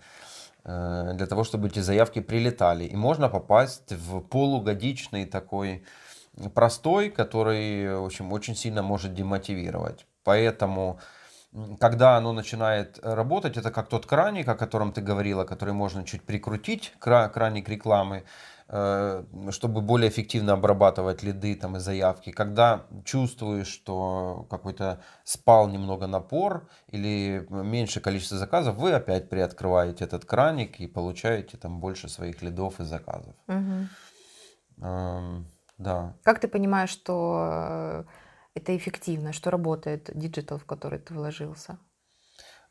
э, 0.64 1.12
для 1.14 1.27
того, 1.27 1.44
чтобы 1.44 1.68
эти 1.68 1.81
заявки 1.81 2.20
прилетали. 2.20 2.85
И 2.85 2.97
можно 2.97 3.29
попасть 3.31 3.92
в 3.92 4.20
полугодичный 4.20 5.25
такой 5.25 5.85
простой, 6.55 7.11
который, 7.11 7.97
в 7.97 8.05
общем, 8.05 8.33
очень 8.33 8.57
сильно 8.57 8.83
может 8.83 9.14
демотивировать. 9.14 10.07
Поэтому, 10.24 10.98
когда 11.78 12.16
оно 12.16 12.32
начинает 12.32 12.98
работать, 13.02 13.56
это 13.56 13.70
как 13.70 13.88
тот 13.88 14.06
краник, 14.06 14.48
о 14.48 14.56
котором 14.56 14.92
ты 14.92 15.00
говорила, 15.00 15.44
который 15.44 15.74
можно 15.74 16.04
чуть 16.04 16.22
прикрутить, 16.24 16.94
кра- 16.98 17.28
краник 17.28 17.68
рекламы, 17.68 18.24
э, 18.68 19.24
чтобы 19.50 19.80
более 19.82 20.08
эффективно 20.08 20.54
обрабатывать 20.54 21.22
лиды 21.22 21.54
там, 21.54 21.76
и 21.76 21.80
заявки. 21.80 22.32
Когда 22.32 22.87
чувствуешь, 23.04 23.68
что 23.68 24.46
какой-то 24.50 25.00
спал 25.24 25.68
немного 25.68 26.06
напор 26.06 26.66
или 26.88 27.46
меньше 27.50 28.00
количество 28.00 28.38
заказов, 28.38 28.76
вы 28.76 28.92
опять 28.92 29.28
приоткрываете 29.28 30.04
этот 30.04 30.24
краник 30.24 30.80
и 30.80 30.87
получаете 30.87 31.56
там 31.58 31.78
больше 31.80 32.08
своих 32.08 32.42
лидов 32.42 32.80
и 32.80 32.84
заказов. 32.84 33.34
Мгм. 33.46 33.88
Эм, 34.82 35.46
Да. 35.78 36.14
Как 36.22 36.38
ты 36.40 36.48
понимаешь, 36.48 36.90
что 36.90 37.48
э, 37.50 38.04
это 38.54 38.76
эффективно, 38.76 39.32
что 39.32 39.50
работает 39.50 40.10
диджитал, 40.14 40.58
в 40.58 40.64
который 40.64 40.98
ты 40.98 41.14
вложился? 41.14 41.78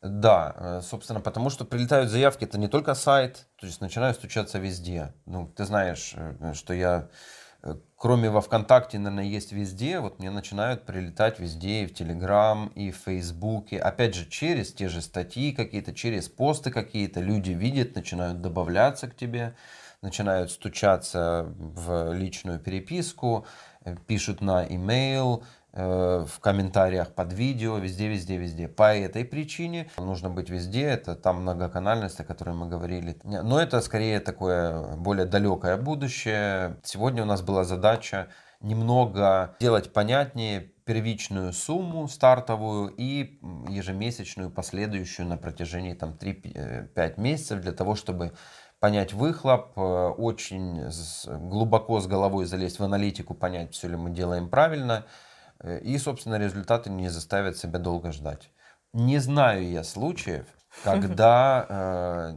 Да, 0.02 0.54
э, 0.56 0.80
собственно, 0.82 1.20
потому 1.20 1.48
что 1.48 1.64
прилетают 1.64 2.10
заявки, 2.10 2.44
это 2.44 2.58
не 2.58 2.68
только 2.68 2.94
сайт, 2.94 3.46
то 3.56 3.66
есть 3.66 3.80
начинают 3.80 4.16
стучаться 4.18 4.58
везде. 4.58 5.14
Ну, 5.24 5.46
ты 5.46 5.64
знаешь, 5.64 6.12
э, 6.14 6.52
что 6.52 6.74
я, 6.74 7.08
э, 7.62 7.74
кроме 7.96 8.28
во 8.28 8.42
ВКонтакте, 8.42 8.98
наверное, 8.98 9.24
есть 9.24 9.52
везде, 9.52 10.00
вот 10.00 10.18
мне 10.18 10.30
начинают 10.30 10.84
прилетать 10.84 11.38
везде, 11.38 11.84
и 11.84 11.86
в 11.86 11.94
Телеграм, 11.94 12.68
и 12.74 12.90
в 12.90 12.96
Фейсбуке. 12.96 13.78
Опять 13.78 14.14
же, 14.14 14.28
через 14.28 14.74
те 14.74 14.88
же 14.88 15.00
статьи 15.00 15.52
какие-то, 15.52 15.94
через 15.94 16.28
посты 16.28 16.70
какие-то, 16.70 17.20
люди 17.20 17.52
видят, 17.52 17.94
начинают 17.94 18.42
добавляться 18.42 19.08
к 19.08 19.16
тебе, 19.16 19.56
начинают 20.02 20.50
стучаться 20.50 21.46
в 21.56 22.12
личную 22.12 22.60
переписку, 22.60 23.46
э, 23.86 23.96
пишут 24.06 24.42
на 24.42 24.66
имейл, 24.66 25.42
э, 25.42 25.63
в 25.74 26.38
комментариях 26.40 27.12
под 27.14 27.32
видео, 27.32 27.78
везде, 27.78 28.08
везде, 28.08 28.36
везде. 28.36 28.68
По 28.68 28.94
этой 28.94 29.24
причине 29.24 29.90
нужно 29.98 30.30
быть 30.30 30.48
везде, 30.48 30.82
это 30.82 31.16
там 31.16 31.42
многоканальность, 31.42 32.20
о 32.20 32.24
которой 32.24 32.54
мы 32.54 32.68
говорили. 32.68 33.18
Но 33.24 33.60
это 33.60 33.80
скорее 33.80 34.20
такое 34.20 34.96
более 34.96 35.26
далекое 35.26 35.76
будущее. 35.76 36.76
Сегодня 36.84 37.24
у 37.24 37.26
нас 37.26 37.42
была 37.42 37.64
задача 37.64 38.28
немного 38.60 39.56
сделать 39.58 39.92
понятнее 39.92 40.60
первичную 40.84 41.52
сумму 41.52 42.08
стартовую 42.08 42.88
и 42.96 43.40
ежемесячную 43.68 44.50
последующую 44.50 45.26
на 45.26 45.36
протяжении 45.36 45.94
там 45.94 46.16
3-5 46.18 47.20
месяцев 47.20 47.60
для 47.60 47.72
того, 47.72 47.94
чтобы 47.94 48.32
понять 48.80 49.12
выхлоп, 49.12 49.78
э, 49.78 49.80
очень 49.80 50.90
глубоко 51.48 52.00
с 52.00 52.06
головой 52.06 52.44
залезть 52.44 52.78
в 52.78 52.84
аналитику, 52.84 53.34
понять, 53.34 53.72
все 53.72 53.88
ли 53.88 53.96
мы 53.96 54.10
делаем 54.10 54.50
правильно, 54.50 55.04
э, 55.06 55.33
и, 55.82 55.98
собственно, 55.98 56.38
результаты 56.38 56.90
не 56.90 57.08
заставят 57.08 57.56
себя 57.56 57.78
долго 57.78 58.12
ждать. 58.12 58.50
Не 58.92 59.18
знаю 59.18 59.68
я 59.68 59.82
случаев, 59.82 60.46
когда 60.84 61.66
э, 61.68 62.32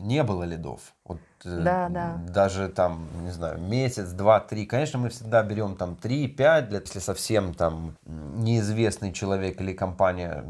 не 0.00 0.22
было 0.22 0.44
лидов. 0.44 0.80
Вот, 1.04 1.20
э, 1.44 1.60
Да, 1.60 1.88
да. 1.88 2.20
Даже 2.28 2.68
там, 2.68 3.08
не 3.22 3.30
знаю, 3.30 3.58
месяц, 3.60 4.10
два, 4.10 4.40
три. 4.40 4.66
Конечно, 4.66 4.98
мы 4.98 5.08
всегда 5.08 5.42
берем 5.42 5.76
там 5.76 5.96
3-5, 6.00 6.68
для, 6.68 6.80
если 6.80 6.98
совсем 6.98 7.54
там 7.54 7.96
неизвестный 8.04 9.12
человек 9.12 9.60
или 9.60 9.72
компания 9.72 10.44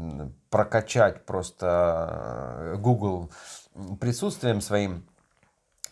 прокачать 0.49 1.25
просто 1.25 2.73
э, 2.73 2.75
Google 2.77 3.31
присутствием 3.99 4.61
своим. 4.61 5.05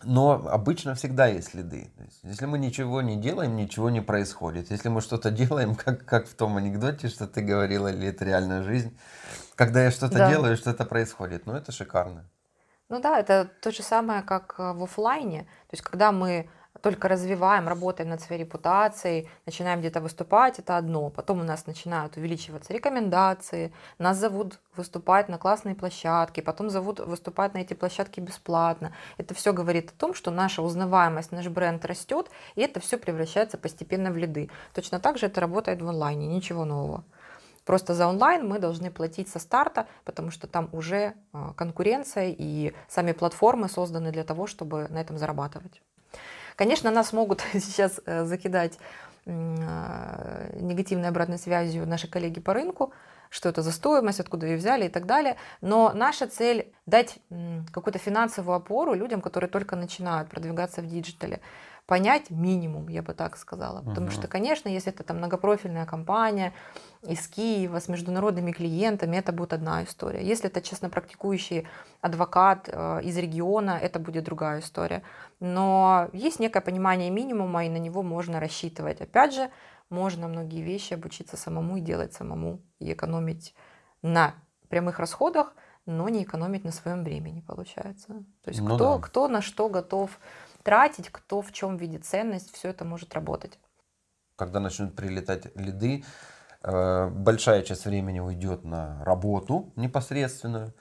Но 0.04 0.48
обычно 0.50 0.96
всегда 0.96 1.28
есть 1.28 1.50
следы. 1.50 1.92
То 1.98 2.04
есть, 2.04 2.20
если 2.24 2.46
мы 2.46 2.58
ничего 2.58 3.02
не 3.02 3.16
делаем, 3.18 3.56
ничего 3.56 3.90
не 3.90 4.02
происходит. 4.02 4.72
Если 4.72 4.90
мы 4.90 5.02
что-то 5.02 5.32
делаем, 5.32 5.76
как, 5.76 6.06
как 6.06 6.28
в 6.28 6.34
том 6.36 6.58
анекдоте, 6.58 7.08
что 7.08 7.28
ты 7.28 7.42
говорила, 7.42 7.88
или 7.88 8.08
это 8.08 8.26
реальная 8.26 8.64
жизнь, 8.64 8.98
когда 9.56 9.84
я 9.84 9.92
что-то 9.92 10.18
Да. 10.18 10.30
делаю, 10.30 10.58
что-то 10.58 10.86
происходит. 10.86 11.46
Ну, 11.46 11.54
это 11.54 11.72
шикарно. 11.72 12.30
Ну 12.90 13.00
да, 13.00 13.20
это 13.20 13.50
то 13.62 13.72
же 13.72 13.84
самое, 13.84 14.22
как 14.22 14.56
э, 14.60 14.74
в 14.74 14.84
оффлайне. 14.84 15.44
То 15.44 15.74
есть, 15.74 15.84
когда 15.84 16.12
мы 16.12 16.50
только 16.82 17.08
развиваем, 17.08 17.68
работаем 17.68 18.10
над 18.10 18.22
своей 18.22 18.42
репутацией, 18.42 19.30
начинаем 19.46 19.80
где-то 19.80 20.02
выступать, 20.02 20.60
это 20.60 20.78
одно. 20.78 21.10
Потом 21.10 21.42
у 21.42 21.44
нас 21.44 21.68
начинают 21.68 22.18
увеличиваться 22.18 22.74
рекомендации, 22.74 23.72
нас 24.00 24.18
зовут 24.18 24.60
выступать 24.76 25.30
на 25.30 25.38
классные 25.38 25.76
площадки, 25.76 26.42
потом 26.42 26.70
зовут 26.70 27.00
выступать 27.00 27.54
на 27.54 27.60
эти 27.60 27.74
площадки 27.74 28.20
бесплатно. 28.20 28.94
Это 29.18 29.34
все 29.34 29.54
говорит 29.54 29.92
о 29.92 30.00
том, 30.00 30.14
что 30.14 30.32
наша 30.32 30.62
узнаваемость, 30.62 31.32
наш 31.32 31.48
бренд 31.48 31.86
растет, 31.86 32.30
и 32.56 32.62
это 32.62 32.80
все 32.80 32.98
превращается 32.98 33.58
постепенно 33.58 34.12
в 34.12 34.18
лиды. 34.18 34.50
Точно 34.74 35.00
так 35.00 35.18
же 35.18 35.28
это 35.28 35.42
работает 35.42 35.82
в 35.82 35.88
онлайне, 35.88 36.28
ничего 36.28 36.66
нового. 36.66 37.04
Просто 37.66 37.94
за 37.94 38.08
онлайн 38.08 38.48
мы 38.48 38.60
должны 38.60 38.90
платить 38.90 39.30
со 39.30 39.40
старта, 39.40 39.88
потому 40.04 40.32
что 40.32 40.48
там 40.48 40.68
уже 40.72 41.14
а, 41.32 41.54
конкуренция 41.54 42.34
и 42.36 42.74
сами 42.88 43.12
платформы 43.12 43.70
созданы 43.70 44.12
для 44.12 44.24
того, 44.24 44.48
чтобы 44.48 44.88
на 44.90 45.00
этом 45.00 45.18
зарабатывать. 45.18 45.82
Конечно, 46.56 46.92
нас 46.92 47.14
могут 47.14 47.42
сейчас 47.54 48.00
э, 48.06 48.26
закидать 48.26 48.78
а, 49.28 50.50
негативной 50.54 51.10
обратной 51.10 51.38
связью 51.38 51.86
наши 51.88 52.08
коллеги 52.08 52.40
по 52.40 52.54
рынку, 52.54 52.92
что 53.30 53.50
это 53.50 53.62
за 53.62 53.72
стоимость, 53.72 54.20
откуда 54.20 54.48
ее 54.48 54.58
взяли 54.58 54.86
и 54.86 54.90
так 54.90 55.06
далее. 55.06 55.38
Но 55.62 55.92
наша 55.94 56.28
цель 56.28 56.74
дать 56.86 57.20
какую-то 57.72 58.00
финансовую 58.00 58.56
опору 58.56 58.94
людям, 58.94 59.22
которые 59.22 59.50
только 59.50 59.76
начинают 59.76 60.30
продвигаться 60.30 60.82
в 60.82 60.88
диджитале 60.88 61.40
понять 61.92 62.30
минимум, 62.30 62.88
я 62.88 63.02
бы 63.02 63.14
так 63.14 63.36
сказала. 63.36 63.82
Потому 63.82 64.08
угу. 64.08 64.14
что, 64.14 64.28
конечно, 64.30 64.70
если 64.70 64.94
это 64.94 65.04
там 65.04 65.18
многопрофильная 65.18 65.86
компания 65.86 66.54
из 67.02 67.28
Киева 67.28 67.82
с 67.82 67.90
международными 67.90 68.54
клиентами, 68.54 69.18
это 69.18 69.34
будет 69.34 69.52
одна 69.52 69.84
история. 69.84 70.26
Если 70.26 70.50
это 70.50 70.62
честно 70.62 70.90
практикующий 70.90 71.68
адвокат 72.00 72.70
э, 72.72 73.02
из 73.04 73.18
региона, 73.18 73.78
это 73.82 74.00
будет 74.00 74.24
другая 74.24 74.62
история. 74.62 75.02
Но 75.42 76.08
есть 76.14 76.40
некое 76.40 76.62
понимание 76.62 77.10
минимума, 77.10 77.66
и 77.66 77.70
на 77.70 77.80
него 77.80 78.04
можно 78.04 78.40
рассчитывать. 78.40 79.02
Опять 79.02 79.34
же, 79.34 79.50
можно 79.90 80.30
многие 80.30 80.62
вещи 80.62 80.94
обучиться 80.94 81.36
самому 81.36 81.76
и 81.76 81.82
делать 81.82 82.14
самому, 82.14 82.62
и 82.80 82.94
экономить 82.94 83.54
на 84.02 84.34
прямых 84.70 84.98
расходах, 85.00 85.54
но 85.86 86.08
не 86.08 86.24
экономить 86.24 86.64
на 86.64 86.72
своем 86.72 87.04
времени, 87.04 87.42
получается. 87.42 88.08
То 88.44 88.50
есть 88.50 88.62
ну 88.62 88.76
кто, 88.76 88.96
да. 88.96 89.02
кто 89.02 89.28
на 89.28 89.42
что 89.42 89.68
готов 89.68 90.20
тратить, 90.64 91.10
кто 91.10 91.42
в 91.42 91.52
чем 91.52 91.78
видит 91.78 92.06
ценность, 92.06 92.54
все 92.54 92.70
это 92.70 92.86
может 92.86 93.14
работать. 93.14 93.60
Когда 94.36 94.60
начнут 94.60 94.96
прилетать 94.96 95.56
лиды, 95.56 96.04
э, 96.64 97.08
большая 97.10 97.64
часть 97.64 97.86
времени 97.86 98.20
уйдет 98.20 98.64
на 98.64 99.04
работу 99.04 99.74
непосредственную. 99.76 100.74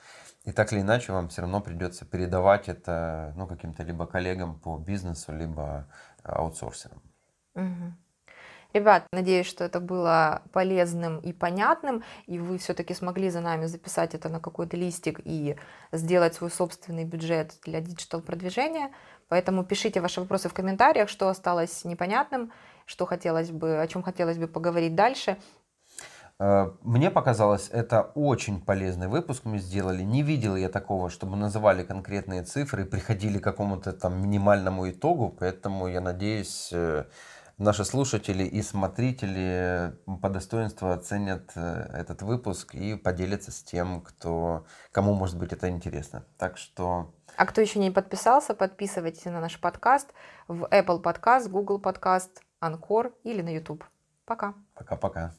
И 0.45 0.53
так 0.53 0.73
или 0.73 0.81
иначе 0.81 1.13
вам 1.13 1.29
все 1.29 1.43
равно 1.43 1.61
придется 1.61 2.07
передавать 2.07 2.69
это 2.69 3.35
ну, 3.37 3.47
каким-то 3.47 3.83
либо 3.83 4.07
коллегам 4.07 4.59
по 4.59 4.79
бизнесу, 4.79 5.33
либо 5.33 5.87
аутсорсерам. 6.23 7.03
Угу. 7.55 7.93
Ребят, 8.73 9.05
надеюсь, 9.13 9.47
что 9.47 9.65
это 9.65 9.81
было 9.81 10.43
полезным 10.53 11.19
и 11.19 11.33
понятным, 11.33 12.05
и 12.27 12.39
вы 12.39 12.59
все-таки 12.59 12.95
смогли 12.95 13.29
за 13.31 13.41
нами 13.41 13.67
записать 13.67 14.15
это 14.15 14.29
на 14.29 14.39
какой-то 14.39 14.77
листик 14.77 15.21
и 15.25 15.57
сделать 15.91 16.35
свой 16.35 16.51
собственный 16.51 17.05
бюджет 17.05 17.55
для 17.65 17.81
диджитал 17.81 18.21
продвижения. 18.21 18.91
Поэтому 19.29 19.65
пишите 19.65 20.01
ваши 20.01 20.21
вопросы 20.21 20.49
в 20.49 20.55
комментариях, 20.55 21.09
что 21.09 21.29
осталось 21.29 21.85
непонятным, 21.85 22.53
что 22.87 23.07
хотелось 23.07 23.51
бы, 23.51 23.81
о 23.81 23.87
чем 23.87 24.03
хотелось 24.03 24.39
бы 24.39 24.47
поговорить 24.47 24.95
дальше. 24.95 25.37
Э, 26.41 26.71
мне 26.83 27.11
показалось, 27.11 27.69
это 27.71 28.11
очень 28.15 28.61
полезный 28.61 29.09
выпуск 29.09 29.45
мы 29.45 29.59
сделали. 29.59 30.03
Не 30.03 30.23
видел 30.23 30.57
я 30.57 30.69
такого, 30.69 31.11
чтобы 31.11 31.37
называли 31.37 31.85
конкретные 31.85 32.43
цифры, 32.43 32.85
приходили 32.85 33.39
к 33.39 33.45
какому-то 33.45 33.93
там 33.93 34.21
минимальному 34.23 34.91
итогу, 34.91 35.35
поэтому 35.39 35.87
я 35.87 36.01
надеюсь, 36.01 36.71
э, 36.73 37.05
наши 37.61 37.85
слушатели 37.85 38.43
и 38.43 38.63
смотрители 38.63 39.95
по 40.21 40.29
достоинству 40.29 40.89
оценят 40.89 41.53
э, 41.55 41.91
этот 41.93 42.23
выпуск 42.23 42.75
и 42.75 42.97
поделятся 42.97 43.53
с 43.53 43.63
тем, 43.63 44.01
кто, 44.01 44.65
кому 44.93 45.15
может 45.15 45.39
быть 45.39 45.53
это 45.53 45.69
интересно. 45.69 46.25
Так 46.39 46.57
что 46.57 47.13
а 47.37 47.47
кто 47.47 47.61
еще 47.61 47.79
не 47.79 47.91
подписался, 47.91 48.55
подписывайтесь 48.55 49.25
на 49.27 49.41
наш 49.41 49.61
подкаст 49.61 50.09
в 50.49 50.65
Apple 50.65 51.03
Podcast, 51.03 51.49
Google 51.49 51.81
Podcast, 51.81 52.31
Anchor 52.61 53.13
или 53.25 53.43
на 53.43 53.55
YouTube. 53.55 53.85
Пока. 54.25 54.55
Пока-пока. 54.75 55.35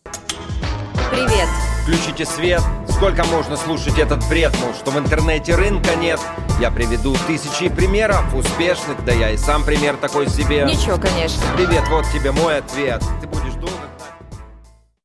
Привет. 1.11 1.49
Включите 1.83 2.25
свет. 2.25 2.61
Сколько 3.01 3.23
можно 3.23 3.57
слушать 3.57 3.97
этот 3.97 4.23
бред, 4.29 4.55
мол, 4.61 4.75
что 4.75 4.91
в 4.91 4.99
интернете 4.99 5.55
рынка 5.55 5.95
нет? 5.95 6.19
Я 6.59 6.69
приведу 6.69 7.15
тысячи 7.25 7.67
примеров 7.67 8.31
успешных, 8.35 9.03
да 9.03 9.11
я 9.11 9.31
и 9.31 9.37
сам 9.37 9.63
пример 9.63 9.97
такой 9.97 10.29
себе. 10.29 10.65
Ничего, 10.65 10.99
конечно. 10.99 11.41
Привет, 11.55 11.81
вот 11.89 12.05
тебе 12.13 12.31
мой 12.31 12.59
ответ. 12.59 13.01